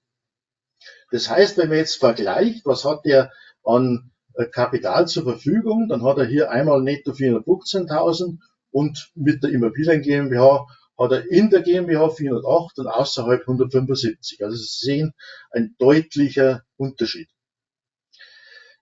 Das 1.11 1.31
heißt, 1.31 1.57
wenn 1.57 1.68
man 1.68 1.78
jetzt 1.78 1.96
vergleicht, 1.96 2.66
was 2.66 2.85
hat 2.85 3.05
der 3.05 3.31
an 3.64 4.11
äh, 4.35 4.46
Kapital 4.46 5.07
zur 5.09 5.24
Verfügung. 5.24 5.88
Dann 5.88 6.02
hat 6.02 6.18
er 6.18 6.26
hier 6.26 6.50
einmal 6.50 6.83
netto 6.83 7.12
415.000 7.12 8.38
und 8.70 9.11
mit 9.14 9.42
der 9.42 9.50
Immobilien 9.50 10.02
GmbH 10.02 10.66
hat 10.98 11.12
er 11.12 11.31
in 11.31 11.50
der 11.50 11.62
GmbH 11.62 12.11
408 12.11 12.78
und 12.78 12.87
außerhalb 12.87 13.40
175. 13.40 14.44
Also 14.44 14.57
Sie 14.57 14.87
sehen 14.87 15.14
ein 15.50 15.74
deutlicher 15.78 16.62
Unterschied. 16.76 17.28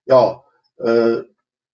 Ja, 0.05 0.43
äh, 0.77 1.21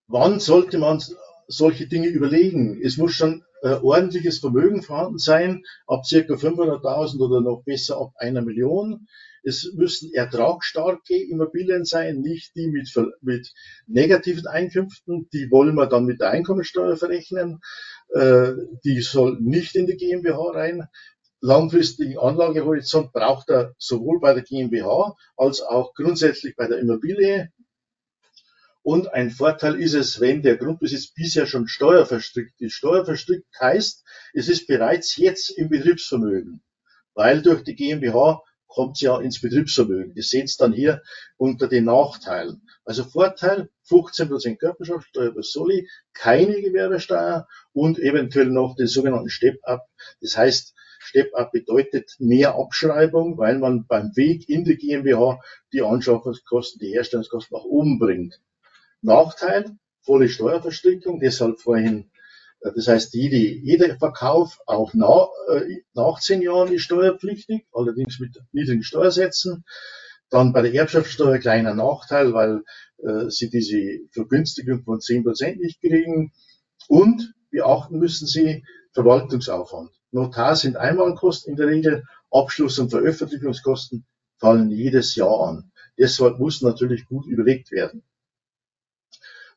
wann 0.08 0.40
sollte 0.40 0.78
man 0.78 1.02
solche 1.50 1.88
Dinge 1.88 2.08
überlegen? 2.08 2.80
Es 2.82 2.98
muss 2.98 3.14
schon 3.14 3.44
äh, 3.62 3.74
ordentliches 3.74 4.40
Vermögen 4.40 4.82
vorhanden 4.84 5.18
sein, 5.18 5.64
ab 5.88 6.06
circa 6.06 6.36
500.000 6.36 7.20
oder 7.20 7.42
noch 7.42 7.64
besser 7.66 7.98
ab 8.00 8.14
einer 8.18 8.42
Million. 8.42 9.08
Es 9.44 9.74
müssen 9.74 10.14
ertragsstarke 10.14 11.16
Immobilien 11.16 11.86
sein, 11.86 12.22
nicht 12.22 12.56
die 12.56 12.68
mit, 12.68 12.90
mit 13.22 13.52
negativen 13.88 14.48
Einkünften. 14.48 15.30
Die 15.34 15.50
wollen 15.50 15.76
wir 15.76 15.88
dann 15.88 16.06
mit 16.06 16.20
der 16.22 16.30
Einkommensteuer 16.30 16.98
verrechnen. 16.98 17.60
Äh, 18.14 18.52
die 18.84 19.02
soll 19.02 19.38
nicht 19.40 19.76
in 19.76 19.88
die 19.88 19.98
GmbH 19.98 20.52
rein. 20.52 20.88
Langfristigen 21.42 22.18
Anlagehorizont 22.18 23.14
braucht 23.14 23.50
er 23.50 23.74
sowohl 23.78 24.20
bei 24.20 24.34
der 24.34 24.44
GmbH 24.44 25.16
als 25.38 25.62
auch 25.62 25.94
grundsätzlich 25.94 26.56
bei 26.56 26.68
der 26.68 26.80
Immobilie. 26.80 27.50
Und 28.92 29.14
ein 29.14 29.30
Vorteil 29.30 29.80
ist 29.80 29.94
es, 29.94 30.20
wenn 30.20 30.42
der 30.42 30.58
Grundbesitz 30.58 31.14
bisher 31.14 31.46
schon 31.46 31.68
steuerverstrickt 31.68 32.60
ist. 32.60 32.74
Steuerverstrickt 32.74 33.46
heißt, 33.62 34.04
es 34.34 34.50
ist 34.50 34.66
bereits 34.66 35.16
jetzt 35.16 35.52
im 35.52 35.70
Betriebsvermögen, 35.70 36.64
weil 37.14 37.44
durch 37.44 37.64
die 37.64 37.76
GmbH 37.76 38.42
kommt 38.66 39.00
ja 39.00 39.22
ins 39.22 39.42
Betriebsvermögen. 39.42 40.16
Das 40.16 40.32
seht 40.32 40.50
ihr 40.50 40.56
dann 40.58 40.74
hier 40.74 41.04
unter 41.38 41.68
den 41.68 41.86
Nachteilen. 41.86 42.64
Also 42.84 43.04
Vorteil, 43.04 43.70
15% 43.88 44.58
Körperschaftssteuer 44.58 45.36
bei 45.36 45.44
Soli, 45.44 45.88
keine 46.14 46.60
Gewerbesteuer 46.60 47.48
und 47.74 48.00
eventuell 48.00 48.48
noch 48.48 48.76
den 48.76 48.88
sogenannten 48.88 49.30
Step-Up. 49.30 49.86
Das 50.20 50.36
heißt, 50.36 50.74
Step-Up 50.98 51.52
bedeutet 51.52 52.16
mehr 52.18 52.56
Abschreibung, 52.56 53.38
weil 53.38 53.60
man 53.60 53.86
beim 53.86 54.16
Weg 54.16 54.50
in 54.50 54.64
die 54.64 54.78
GmbH 54.78 55.40
die 55.74 55.84
Anschaffungskosten, 55.84 56.80
die 56.80 56.92
Herstellungskosten 56.92 57.56
nach 57.56 57.66
oben 57.66 58.00
bringt. 58.00 58.42
Nachteil, 59.02 59.78
volle 60.02 60.30
Steuerverstrickung, 60.30 61.20
deshalb 61.20 61.60
vorhin 61.60 62.10
das 62.62 62.88
heißt, 62.88 63.14
jede, 63.14 63.38
jeder 63.38 63.96
Verkauf 63.98 64.60
auch 64.66 64.94
nach, 64.94 65.30
äh, 65.50 65.82
nach 65.94 66.20
zehn 66.20 66.42
Jahren 66.42 66.74
ist 66.74 66.82
steuerpflichtig, 66.84 67.66
allerdings 67.72 68.20
mit 68.20 68.38
niedrigen 68.52 68.84
Steuersätzen. 68.84 69.64
Dann 70.30 70.52
bei 70.52 70.62
der 70.62 70.74
Erbschaftssteuer 70.74 71.40
kleiner 71.40 71.74
Nachteil, 71.74 72.34
weil 72.34 72.64
äh, 72.98 73.30
sie 73.30 73.50
diese 73.50 74.00
Vergünstigung 74.12 74.84
von 74.84 75.00
zehn 75.00 75.24
Prozent 75.24 75.60
nicht 75.60 75.80
kriegen. 75.80 76.34
Und 76.88 77.34
beachten 77.50 77.98
müssen 78.00 78.28
sie 78.28 78.66
Verwaltungsaufwand. 78.92 79.92
Notar 80.12 80.56
sind 80.56 80.76
Einmalkosten 80.76 81.52
in 81.52 81.58
der 81.58 81.68
Regel, 81.68 82.04
Abschluss- 82.30 82.80
und 82.80 82.90
Veröffentlichungskosten 82.90 84.06
fallen 84.38 84.70
jedes 84.70 85.16
Jahr 85.16 85.48
an. 85.48 85.72
Deshalb 85.98 86.40
muss 86.40 86.62
natürlich 86.62 87.06
gut 87.06 87.26
überlegt 87.26 87.72
werden. 87.72 88.04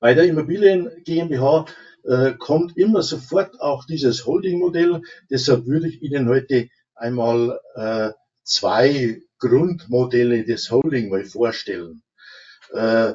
Bei 0.02 0.14
der 0.14 0.24
Immobilien 0.24 0.90
GmbH 1.04 1.64
äh, 2.02 2.32
kommt 2.32 2.76
immer 2.76 3.02
sofort 3.02 3.60
auch 3.60 3.84
dieses 3.84 4.26
Holding-Modell. 4.26 5.00
Deshalb 5.30 5.66
würde 5.66 5.86
ich 5.86 6.02
Ihnen 6.02 6.28
heute 6.28 6.68
einmal 6.96 7.60
äh, 7.76 8.10
zwei 8.42 9.22
Grundmodelle 9.38 10.44
des 10.44 10.72
Holding 10.72 11.08
mal 11.08 11.24
vorstellen. 11.24 12.02
Äh, 12.72 13.12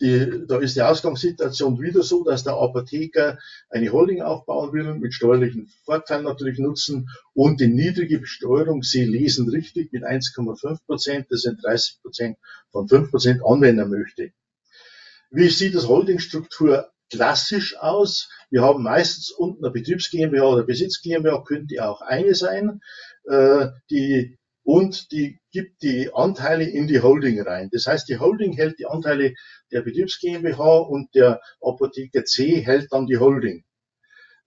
die, 0.00 0.46
da 0.46 0.56
ist 0.56 0.76
die 0.76 0.80
Ausgangssituation 0.80 1.78
wieder 1.82 2.02
so, 2.02 2.24
dass 2.24 2.44
der 2.44 2.54
Apotheker 2.54 3.38
eine 3.68 3.92
Holding 3.92 4.22
aufbauen 4.22 4.72
will, 4.72 4.94
mit 4.94 5.12
steuerlichen 5.12 5.68
Vorteilen 5.84 6.24
natürlich 6.24 6.58
nutzen 6.58 7.10
und 7.34 7.60
die 7.60 7.68
niedrige 7.68 8.20
Besteuerung, 8.20 8.82
Sie 8.82 9.04
lesen 9.04 9.50
richtig, 9.50 9.92
mit 9.92 10.02
1,5 10.02 10.78
Prozent, 10.86 11.26
das 11.28 11.42
sind 11.42 11.62
30 11.62 12.00
Prozent 12.00 12.38
von 12.72 12.88
5 12.88 13.10
Prozent 13.10 13.42
anwenden 13.44 13.90
möchte. 13.90 14.32
Wie 15.30 15.48
sieht 15.48 15.74
das 15.74 15.88
Holdingstruktur 15.88 16.90
klassisch 17.10 17.76
aus. 17.78 18.28
Wir 18.50 18.62
haben 18.62 18.82
meistens 18.82 19.30
unten 19.30 19.64
eine 19.64 19.72
Betriebs 19.72 20.10
GmbH 20.10 20.44
oder 20.44 20.64
Besitz 20.64 21.00
GmbH, 21.02 21.42
könnte 21.44 21.86
auch 21.86 22.00
eine 22.00 22.34
sein, 22.34 22.80
äh, 23.24 23.68
die 23.90 24.38
und 24.64 25.12
die 25.12 25.38
gibt 25.52 25.82
die 25.82 26.10
Anteile 26.12 26.64
in 26.64 26.88
die 26.88 27.00
Holding 27.00 27.40
rein. 27.40 27.68
Das 27.70 27.86
heißt, 27.86 28.08
die 28.08 28.18
Holding 28.18 28.52
hält 28.52 28.80
die 28.80 28.86
Anteile 28.86 29.34
der 29.70 29.82
Betriebs 29.82 30.18
GmbH 30.18 30.78
und 30.78 31.14
der 31.14 31.40
Apotheker 31.60 32.24
C 32.24 32.62
hält 32.62 32.88
dann 32.90 33.06
die 33.06 33.18
Holding. 33.18 33.64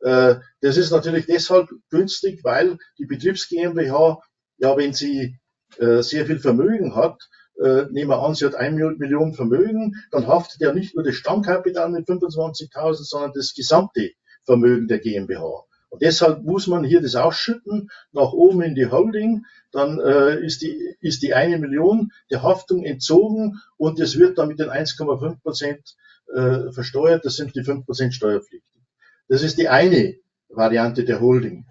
Äh, 0.01 0.35
das 0.59 0.75
ist 0.75 0.91
natürlich 0.91 1.25
deshalb 1.25 1.69
günstig, 1.89 2.43
weil 2.43 2.77
die 2.97 3.05
Betriebs 3.05 3.47
GmbH, 3.47 4.21
ja, 4.57 4.75
wenn 4.75 4.93
sie 4.93 5.39
äh, 5.77 6.01
sehr 6.01 6.25
viel 6.25 6.39
Vermögen 6.39 6.95
hat, 6.95 7.29
äh, 7.61 7.85
nehmen 7.91 8.09
wir 8.09 8.23
an, 8.23 8.35
sie 8.35 8.45
hat 8.45 8.55
eine 8.55 8.95
Million 8.97 9.33
Vermögen, 9.33 9.95
dann 10.11 10.27
haftet 10.27 10.61
ja 10.61 10.73
nicht 10.73 10.95
nur 10.95 11.03
das 11.03 11.15
Stammkapital 11.15 11.89
mit 11.89 12.07
25.000, 12.07 12.93
sondern 12.93 13.33
das 13.33 13.53
gesamte 13.53 14.11
Vermögen 14.43 14.87
der 14.87 14.99
GmbH. 14.99 15.65
Und 15.89 16.03
deshalb 16.03 16.43
muss 16.43 16.67
man 16.67 16.83
hier 16.83 17.01
das 17.01 17.15
ausschütten 17.15 17.89
nach 18.11 18.31
oben 18.31 18.61
in 18.61 18.75
die 18.75 18.85
Holding. 18.87 19.45
Dann 19.71 19.99
äh, 19.99 20.39
ist, 20.45 20.61
die, 20.61 20.95
ist 21.01 21.23
die 21.23 21.33
eine 21.33 21.57
Million 21.57 22.11
der 22.29 22.43
Haftung 22.43 22.83
entzogen 22.83 23.59
und 23.77 23.99
es 23.99 24.17
wird 24.17 24.37
dann 24.37 24.47
mit 24.49 24.59
den 24.59 24.69
1,5 24.69 25.41
Prozent 25.41 25.95
äh, 26.33 26.71
versteuert. 26.71 27.25
Das 27.25 27.35
sind 27.35 27.55
die 27.55 27.63
5 27.63 27.85
Prozent 27.85 28.13
steuerpflichtig. 28.13 28.81
Das 29.27 29.41
ist 29.41 29.57
die 29.57 29.67
eine 29.67 30.15
Variante 30.47 31.03
der 31.05 31.21
Holding. 31.21 31.65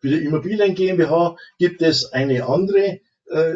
Für 0.00 0.08
die 0.08 0.24
Immobilien 0.24 0.74
GmbH 0.74 1.36
gibt 1.58 1.80
es 1.80 2.12
eine 2.12 2.46
andere 2.46 3.00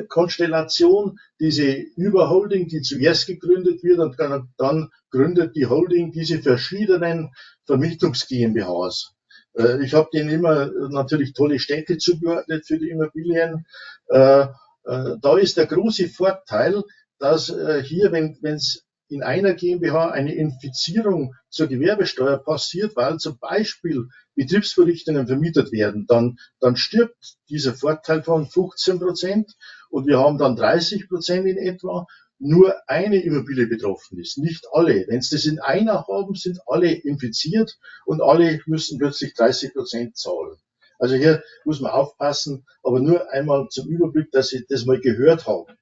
Konstellation, 0.09 1.19
diese 1.39 1.71
Überholding, 1.97 2.69
die 2.69 2.81
zuerst 2.81 3.27
gegründet 3.27 3.83
wird 3.83 3.99
und 3.99 4.17
dann, 4.57 4.91
gründet 5.11 5.57
die 5.57 5.67
Holding 5.67 6.13
diese 6.13 6.43
verschiedenen 6.43 7.31
Vermietungs 7.65 8.27
GmbHs. 8.27 9.17
Äh, 9.57 9.83
ich 9.85 9.95
habe 9.95 10.09
denen 10.13 10.31
immer 10.31 10.71
natürlich 10.91 11.33
tolle 11.33 11.59
Städte 11.59 11.99
zugeordnet 11.99 12.67
für 12.67 12.79
die 12.79 12.91
Immobilien. 12.91 13.67
Äh, 14.09 14.47
äh, 14.85 15.17
da 15.21 15.39
ist 15.39 15.57
der 15.57 15.67
große 15.67 16.09
Vorteil, 16.09 16.83
dass 17.19 17.47
hier, 17.47 18.13
wenn 18.13 18.37
es 18.43 18.86
in 19.09 19.23
einer 19.23 19.55
GmbH 19.55 20.11
eine 20.11 20.35
Infizierung 20.35 21.35
zur 21.49 21.69
Gewerbesteuer 21.69 22.39
passiert, 22.39 22.97
weil 22.97 23.19
zum 23.19 23.39
Beispiel 23.39 24.09
Betriebsverrichtungen 24.35 25.27
vermietet 25.27 25.73
werden, 25.73 26.07
dann, 26.07 26.39
dann 26.61 26.77
stirbt 26.77 27.37
dieser 27.49 27.75
Vorteil 27.75 28.23
von 28.23 28.47
15 28.47 28.99
Prozent 28.99 29.53
und 29.91 30.07
wir 30.07 30.19
haben 30.19 30.39
dann 30.39 30.57
30 30.57 31.09
Prozent 31.09 31.47
in 31.47 31.59
etwa 31.59 32.07
nur 32.39 32.75
eine 32.87 33.23
Immobilie 33.23 33.67
betroffen 33.67 34.19
ist, 34.19 34.39
nicht 34.39 34.67
alle. 34.73 35.07
Wenn 35.09 35.23
Sie 35.23 35.35
das 35.37 35.47
in 35.47 35.59
einer 35.59 36.07
haben, 36.07 36.35
sind 36.35 36.61
alle 36.67 36.93
infiziert 36.93 37.79
und 38.05 38.21
alle 38.21 38.61
müssen 38.67 38.99
plötzlich 38.99 39.35
30 39.35 39.73
Prozent 39.73 40.17
zahlen. 40.17 40.57
Also 40.99 41.15
hier 41.15 41.43
muss 41.65 41.81
man 41.81 41.93
aufpassen, 41.93 42.67
aber 42.83 43.01
nur 43.01 43.31
einmal 43.31 43.69
zum 43.69 43.89
Überblick, 43.89 44.31
dass 44.33 44.49
Sie 44.49 44.67
das 44.69 44.85
mal 44.85 45.01
gehört 45.01 45.47
haben. 45.47 45.77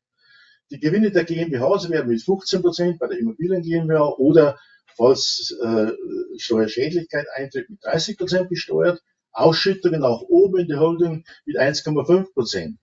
Die 0.75 0.81
Gewinne 0.81 1.13
der 1.13 1.23
GmbH 1.23 1.89
werden 1.89 2.09
mit 2.09 2.21
15 2.21 2.61
Prozent 2.61 2.99
bei 2.99 3.07
der 3.07 3.21
Immobilien 3.21 3.63
GmbH 3.63 4.09
oder 4.19 4.59
falls 4.97 5.57
äh, 5.63 5.93
Steuerschädlichkeit 6.37 7.27
eintritt, 7.33 7.71
mit 7.71 7.85
30 7.85 8.19
Prozent 8.19 8.49
besteuert. 8.49 9.01
Ausschüttungen 9.31 10.01
nach 10.01 10.21
oben 10.23 10.59
in 10.59 10.67
die 10.67 10.75
Holding 10.75 11.25
mit 11.47 11.61
1,5 11.61 12.33
Prozent. 12.33 12.79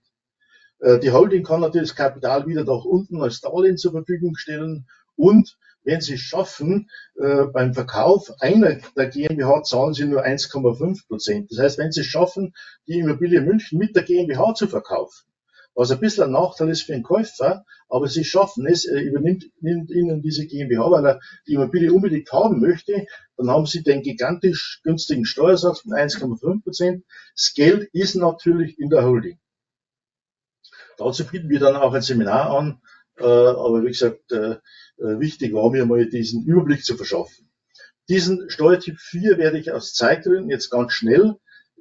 Äh, 0.78 1.00
die 1.00 1.10
Holding 1.10 1.42
kann 1.44 1.60
natürlich 1.60 1.90
das 1.90 1.96
Kapital 1.96 2.46
wieder 2.46 2.64
nach 2.64 2.86
unten 2.86 3.20
als 3.20 3.42
Darlehen 3.42 3.76
zur 3.76 3.92
Verfügung 3.92 4.36
stellen 4.36 4.86
und 5.14 5.58
wenn 5.84 6.00
Sie 6.00 6.14
es 6.14 6.20
schaffen, 6.20 6.88
äh, 7.16 7.44
beim 7.52 7.74
Verkauf 7.74 8.32
einer 8.40 8.78
der 8.96 9.08
GmbH 9.08 9.64
zahlen 9.64 9.92
Sie 9.92 10.06
nur 10.06 10.24
1,5 10.24 11.08
Prozent. 11.08 11.50
Das 11.50 11.58
heißt, 11.58 11.78
wenn 11.78 11.92
Sie 11.92 12.00
es 12.00 12.06
schaffen, 12.06 12.54
die 12.86 13.00
Immobilie 13.00 13.42
München 13.42 13.78
mit 13.78 13.94
der 13.94 14.04
GmbH 14.04 14.54
zu 14.54 14.66
verkaufen, 14.66 15.26
was 15.74 15.90
ein 15.90 16.00
bisschen 16.00 16.24
ein 16.24 16.32
Nachteil 16.32 16.68
ist 16.68 16.82
für 16.82 16.92
den 16.92 17.02
Käufer, 17.02 17.64
aber 17.88 18.08
Sie 18.08 18.24
schaffen 18.24 18.66
es, 18.66 18.84
er 18.84 19.02
übernimmt 19.02 19.44
nimmt 19.60 19.90
Ihnen 19.90 20.22
diese 20.22 20.46
GmbH, 20.46 20.90
weil 20.90 21.06
er 21.06 21.20
die 21.46 21.54
Immobilie 21.54 21.92
unbedingt 21.92 22.32
haben 22.32 22.60
möchte, 22.60 23.06
dann 23.36 23.50
haben 23.50 23.66
Sie 23.66 23.82
den 23.82 24.02
gigantisch 24.02 24.80
günstigen 24.82 25.24
Steuersatz 25.24 25.80
von 25.80 25.92
1,5 25.92 26.62
Prozent. 26.62 27.04
Das 27.34 27.52
Geld 27.54 27.88
ist 27.92 28.14
natürlich 28.14 28.78
in 28.78 28.90
der 28.90 29.04
Holding. 29.04 29.38
Dazu 30.98 31.24
bieten 31.26 31.48
wir 31.48 31.58
dann 31.58 31.76
auch 31.76 31.94
ein 31.94 32.02
Seminar 32.02 32.50
an. 32.50 32.80
Äh, 33.18 33.24
aber 33.24 33.82
wie 33.82 33.88
gesagt, 33.88 34.32
äh, 34.32 34.52
äh, 34.98 35.20
wichtig 35.20 35.52
war 35.52 35.70
mir 35.70 35.86
mal 35.86 36.06
diesen 36.06 36.44
Überblick 36.44 36.84
zu 36.84 36.96
verschaffen. 36.96 37.50
Diesen 38.08 38.50
Steuertyp 38.50 38.98
4 38.98 39.38
werde 39.38 39.58
ich 39.58 39.72
aus 39.72 39.94
Zeitgründen 39.94 40.50
jetzt 40.50 40.70
ganz 40.70 40.92
schnell 40.92 41.36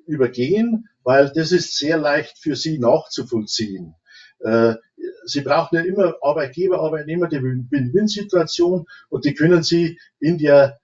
übergehen, 0.06 0.88
weil 1.04 1.32
das 1.34 1.52
ist 1.52 1.78
sehr 1.78 1.98
leicht 1.98 2.38
für 2.38 2.56
Sie 2.56 2.80
nachzuvollziehen. 2.80 3.96
Sie 5.26 5.42
brauchen 5.42 5.76
ja 5.76 5.82
immer 5.82 6.16
Arbeitgeber, 6.22 6.80
Arbeitnehmer, 6.80 7.28
die 7.28 7.44
Win-Win-Situation 7.44 8.88
und 9.10 9.26
die 9.26 9.36
können 9.36 9.62
Sie 9.62 10.00
in 10.20 10.40
der 10.40 10.80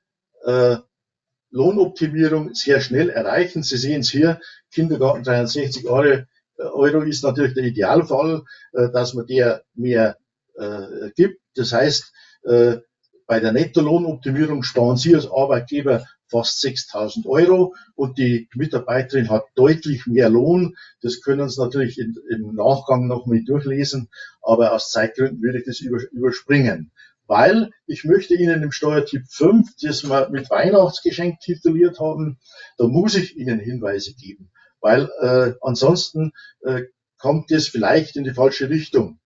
Lohnoptimierung 1.49 2.53
sehr 2.53 2.81
schnell 2.81 3.09
erreichen. 3.09 3.63
Sie 3.63 3.77
sehen 3.77 4.01
es 4.01 4.11
hier, 4.11 4.39
Kindergarten 4.71 5.23
63 5.23 5.87
Euro 5.87 6.23
Euro 6.57 7.01
ist 7.01 7.23
natürlich 7.23 7.53
der 7.53 7.65
Idealfall, 7.65 8.43
äh, 8.73 8.89
dass 8.91 9.13
man 9.13 9.27
der 9.27 9.63
mehr 9.73 10.17
äh, 10.55 11.11
gibt. 11.15 11.41
Das 11.55 11.71
heißt, 11.71 12.11
äh, 12.43 12.77
bei 13.25 13.39
der 13.39 13.51
Nettolohnoptimierung 13.51 14.63
sparen 14.63 14.97
Sie 14.97 15.15
als 15.15 15.29
Arbeitgeber 15.29 16.05
fast 16.29 16.63
6.000 16.63 17.25
Euro 17.25 17.75
und 17.95 18.17
die 18.17 18.49
Mitarbeiterin 18.55 19.29
hat 19.29 19.45
deutlich 19.55 20.07
mehr 20.07 20.29
Lohn. 20.29 20.75
Das 21.01 21.21
können 21.21 21.49
Sie 21.49 21.61
natürlich 21.61 21.99
in, 21.99 22.15
im 22.29 22.55
Nachgang 22.55 23.07
noch 23.07 23.25
mal 23.25 23.43
durchlesen, 23.43 24.09
aber 24.41 24.73
aus 24.73 24.91
Zeitgründen 24.91 25.41
würde 25.41 25.59
ich 25.59 25.65
das 25.65 25.79
überspringen. 25.79 26.91
Weil 27.25 27.71
ich 27.87 28.05
möchte 28.05 28.35
Ihnen 28.35 28.63
im 28.63 28.71
Steuertyp 28.71 29.23
5, 29.29 29.75
das 29.81 30.03
wir 30.03 30.29
mit 30.29 30.49
Weihnachtsgeschenk 30.49 31.39
tituliert 31.41 31.99
haben, 31.99 32.39
da 32.77 32.87
muss 32.87 33.15
ich 33.15 33.37
Ihnen 33.37 33.59
Hinweise 33.59 34.13
geben 34.13 34.49
weil 34.81 35.09
äh, 35.19 35.53
ansonsten 35.61 36.31
äh, 36.61 36.83
kommt 37.17 37.51
es 37.51 37.67
vielleicht 37.67 38.15
in 38.15 38.23
die 38.23 38.33
falsche 38.33 38.69
Richtung. 38.69 39.19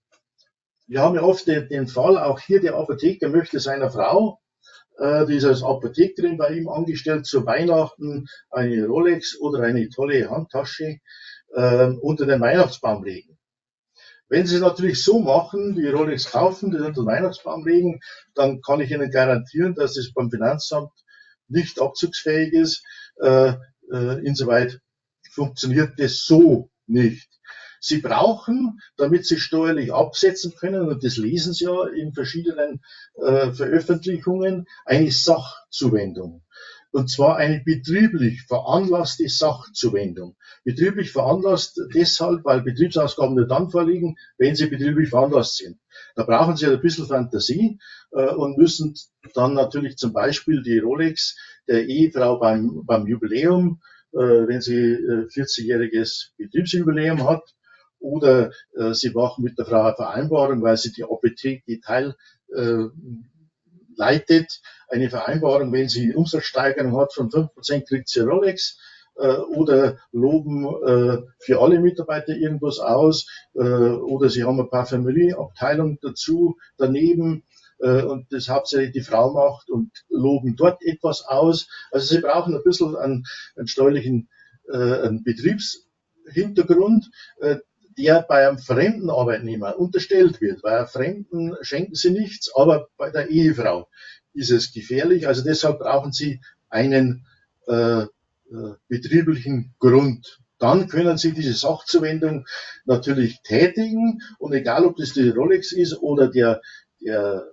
Wir 0.88 1.02
haben 1.02 1.16
ja 1.16 1.22
oft 1.22 1.48
den, 1.48 1.68
den 1.70 1.88
Fall, 1.88 2.18
auch 2.18 2.40
hier 2.40 2.62
der 2.62 2.76
Apotheker 2.76 3.30
möchte 3.30 3.60
seiner 3.60 3.92
Frau, 3.92 4.40
die 5.00 5.36
ist 5.36 5.46
als 5.46 5.64
Apothekerin 5.64 6.38
bei 6.38 6.50
ihm 6.50 6.70
angestellt, 6.70 7.26
zu 7.26 7.46
Weihnachten 7.46 8.28
eine 8.50 8.86
Rolex 8.86 9.40
oder 9.40 9.64
eine 9.64 9.90
tolle 9.90 10.30
Handtasche 10.30 11.00
äh, 11.54 11.88
unter 12.02 12.26
den 12.26 12.42
Weihnachtsbaum 12.42 13.04
legen. 13.04 13.38
Wenn 14.30 14.48
Sie 14.48 14.56
es 14.56 14.62
natürlich 14.62 15.04
so 15.04 15.20
machen, 15.20 15.76
die 15.76 15.88
Rolex 15.88 16.32
kaufen, 16.32 16.72
die 16.72 16.78
unter 16.78 17.02
den 17.02 17.06
Weihnachtsbaum 17.06 17.66
legen, 17.68 18.00
dann 18.34 18.62
kann 18.62 18.80
ich 18.80 18.92
Ihnen 18.92 19.12
garantieren, 19.12 19.76
dass 19.76 19.98
es 19.98 20.14
beim 20.14 20.30
Finanzamt 20.30 20.92
nicht 21.50 21.82
abzugsfähig 21.82 22.54
ist. 22.54 22.84
Äh, 23.22 23.56
äh, 23.92 24.26
insoweit 24.26 24.80
funktioniert 25.32 26.00
das 26.00 26.24
so 26.24 26.70
nicht. 26.88 27.31
Sie 27.84 27.98
brauchen, 27.98 28.80
damit 28.96 29.26
Sie 29.26 29.40
steuerlich 29.40 29.92
absetzen 29.92 30.54
können, 30.56 30.88
und 30.88 31.04
das 31.04 31.18
lesen 31.18 31.52
Sie 31.54 31.66
ja 31.66 31.88
in 31.88 32.14
verschiedenen 32.14 32.82
äh, 33.16 33.52
Veröffentlichungen, 33.52 34.68
eine 34.86 35.12
Sachzuwendung. 35.12 36.44
Und 36.92 37.10
zwar 37.10 37.38
eine 37.38 37.62
betrieblich 37.66 38.44
veranlasste 38.44 39.28
Sachzuwendung. 39.28 40.36
Betrieblich 40.64 41.12
veranlasst 41.12 41.82
deshalb, 41.96 42.46
weil 42.46 42.62
Betriebsausgaben 42.62 43.36
nur 43.36 43.48
dann 43.48 43.72
vorliegen, 43.72 44.16
wenn 44.38 44.56
sie 44.56 44.68
betrieblich 44.68 45.10
veranlasst 45.10 45.58
sind. 45.58 45.80
Da 46.16 46.24
brauchen 46.24 46.58
Sie 46.58 46.68
ein 46.68 46.82
bisschen 46.82 47.08
Fantasie 47.08 47.80
äh, 48.12 48.28
und 48.28 48.60
müssen 48.60 48.94
dann 49.34 49.56
natürlich 49.56 49.98
zum 49.98 50.14
Beispiel 50.14 50.62
die 50.62 50.78
Rolex 50.78 51.36
der 51.68 51.88
Ehefrau 51.88 52.38
beim, 52.38 52.84
beim 52.86 53.08
Jubiläum 53.08 53.82
äh, 54.14 54.18
wenn 54.18 54.60
sie 54.60 54.98
40-jähriges 55.34 56.32
äh, 56.38 56.44
Betriebsjubiläum 56.44 57.28
hat 57.28 57.44
oder 58.02 58.52
äh, 58.76 58.94
sie 58.94 59.12
machen 59.12 59.44
mit 59.44 59.58
der 59.58 59.66
Frau 59.66 59.84
eine 59.84 59.96
Vereinbarung, 59.96 60.62
weil 60.62 60.78
sie 60.78 60.92
die 60.92 61.04
Apotheke 61.04 61.80
Teil 61.82 62.16
leitet, 63.96 64.60
eine 64.90 65.10
Vereinbarung, 65.10 65.72
wenn 65.72 65.88
sie 65.88 66.14
Umsatzsteigerung 66.14 66.98
hat 66.98 67.14
von 67.14 67.30
5%, 67.30 67.88
kriegt 67.88 68.10
sie 68.10 68.20
Rolex 68.20 68.78
oder 69.16 70.00
loben 70.12 70.66
für 71.40 71.62
alle 71.62 71.80
Mitarbeiter 71.80 72.36
irgendwas 72.36 72.80
aus 72.80 73.26
oder 73.54 74.30
sie 74.30 74.44
haben 74.44 74.60
ein 74.60 74.70
paar 74.70 74.86
Familienabteilungen 74.86 75.98
dazu 76.02 76.58
daneben 76.78 77.46
äh, 77.82 78.04
und 78.04 78.32
das 78.32 78.50
hauptsächlich 78.50 78.92
die 78.92 79.02
Frau 79.02 79.34
macht 79.34 79.70
und 79.70 79.92
loben 80.10 80.56
dort 80.56 80.82
etwas 80.84 81.24
aus. 81.26 81.68
Also 81.92 82.08
sie 82.08 82.22
brauchen 82.22 82.56
ein 82.56 82.64
bisschen 82.64 82.96
einen, 82.96 83.26
einen 83.56 83.68
steuerlichen 83.68 84.30
äh, 84.72 85.02
einen 85.02 85.24
Betriebshintergrund, 85.24 87.10
äh, 87.40 87.58
der 88.02 88.22
bei 88.22 88.48
einem 88.48 88.58
fremden 88.58 89.10
Arbeitnehmer 89.10 89.78
unterstellt 89.78 90.42
wird. 90.42 90.62
Bei 90.62 90.78
einem 90.78 90.88
Fremden 90.88 91.56
schenken 91.62 91.96
sie 91.96 92.12
nichts, 92.12 92.52
aber 92.56 92.88
bei 92.98 93.12
der 93.12 93.30
Ehefrau 93.30 93.88
ist 94.34 94.52
es 94.52 94.74
gefährlich. 94.74 95.28
Also 95.28 95.44
deshalb 95.44 95.80
brauchen 95.80 96.12
sie 96.12 96.42
einen 96.70 97.26
äh, 97.68 98.02
äh 98.04 98.08
betrieblichen 98.88 99.76
Grund. 99.80 100.40
Dann 100.58 100.88
können 100.88 101.18
Sie 101.18 101.32
diese 101.34 101.54
Sachzuwendung 101.54 102.46
natürlich 102.86 103.42
tätigen 103.42 104.22
und 104.38 104.54
egal, 104.54 104.86
ob 104.86 104.96
das 104.96 105.14
die 105.14 105.30
Rolex 105.30 105.72
ist 105.72 105.98
oder 106.02 106.28
der 106.28 106.62
der, 107.02 107.48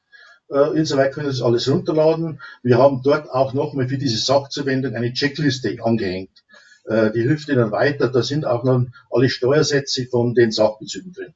Äh, 0.50 0.78
insoweit 0.78 1.12
können 1.12 1.30
Sie 1.30 1.38
das 1.38 1.46
alles 1.46 1.68
runterladen. 1.70 2.40
Wir 2.62 2.78
haben 2.78 3.02
dort 3.02 3.30
auch 3.30 3.52
nochmal 3.52 3.88
für 3.88 3.98
diese 3.98 4.18
Sachzuwendung 4.18 4.94
eine 4.94 5.12
Checkliste 5.12 5.76
angehängt. 5.82 6.44
Äh, 6.84 7.10
die 7.10 7.22
hilft 7.22 7.48
Ihnen 7.48 7.70
weiter. 7.72 8.08
Da 8.08 8.22
sind 8.22 8.46
auch 8.46 8.64
noch 8.64 8.86
alle 9.10 9.28
Steuersätze 9.28 10.06
von 10.06 10.34
den 10.34 10.50
Sachbezügen 10.50 11.12
drin. 11.12 11.34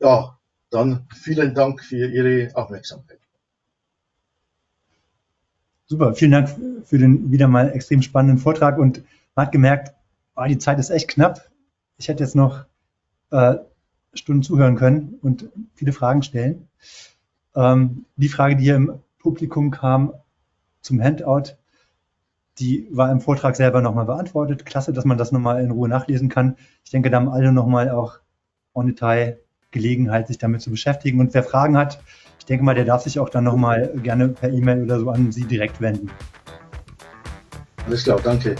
Ja, 0.00 0.38
dann 0.70 1.08
vielen 1.14 1.54
Dank 1.54 1.82
für 1.82 2.06
Ihre 2.06 2.54
Aufmerksamkeit. 2.54 3.20
Super, 5.88 6.14
vielen 6.14 6.32
Dank 6.32 6.48
für 6.84 6.98
den 6.98 7.30
wieder 7.30 7.46
mal 7.46 7.70
extrem 7.70 8.02
spannenden 8.02 8.38
Vortrag 8.38 8.76
und 8.76 9.04
man 9.36 9.46
hat 9.46 9.52
gemerkt, 9.52 9.94
oh, 10.34 10.44
die 10.48 10.58
Zeit 10.58 10.80
ist 10.80 10.90
echt 10.90 11.06
knapp. 11.06 11.48
Ich 11.96 12.08
hätte 12.08 12.24
jetzt 12.24 12.34
noch 12.34 12.64
äh, 13.30 13.54
Stunden 14.12 14.42
zuhören 14.42 14.74
können 14.74 15.18
und 15.22 15.48
viele 15.74 15.92
Fragen 15.92 16.24
stellen. 16.24 16.66
Ähm, 17.54 18.04
die 18.16 18.28
Frage, 18.28 18.56
die 18.56 18.64
hier 18.64 18.74
im 18.74 18.98
Publikum 19.20 19.70
kam 19.70 20.12
zum 20.80 21.00
Handout, 21.00 21.56
die 22.58 22.88
war 22.90 23.12
im 23.12 23.20
Vortrag 23.20 23.54
selber 23.54 23.80
nochmal 23.80 24.06
beantwortet. 24.06 24.66
Klasse, 24.66 24.92
dass 24.92 25.04
man 25.04 25.18
das 25.18 25.30
nochmal 25.30 25.62
in 25.62 25.70
Ruhe 25.70 25.88
nachlesen 25.88 26.28
kann. 26.28 26.56
Ich 26.84 26.90
denke, 26.90 27.10
da 27.10 27.18
haben 27.18 27.28
alle 27.28 27.52
nochmal 27.52 27.90
auch 27.90 28.18
en 28.74 28.88
Detail 28.88 29.38
Gelegenheit, 29.70 30.26
sich 30.26 30.38
damit 30.38 30.62
zu 30.62 30.70
beschäftigen. 30.70 31.20
Und 31.20 31.32
wer 31.32 31.44
Fragen 31.44 31.76
hat, 31.76 32.00
ich 32.46 32.48
denke 32.48 32.64
mal, 32.64 32.76
der 32.76 32.84
darf 32.84 33.02
sich 33.02 33.18
auch 33.18 33.28
dann 33.28 33.42
nochmal 33.42 33.92
gerne 34.04 34.28
per 34.28 34.48
E-Mail 34.48 34.84
oder 34.84 35.00
so 35.00 35.10
an 35.10 35.32
Sie 35.32 35.42
direkt 35.42 35.80
wenden. 35.80 36.12
Alles 37.84 38.04
klar, 38.04 38.20
danke. 38.22 38.54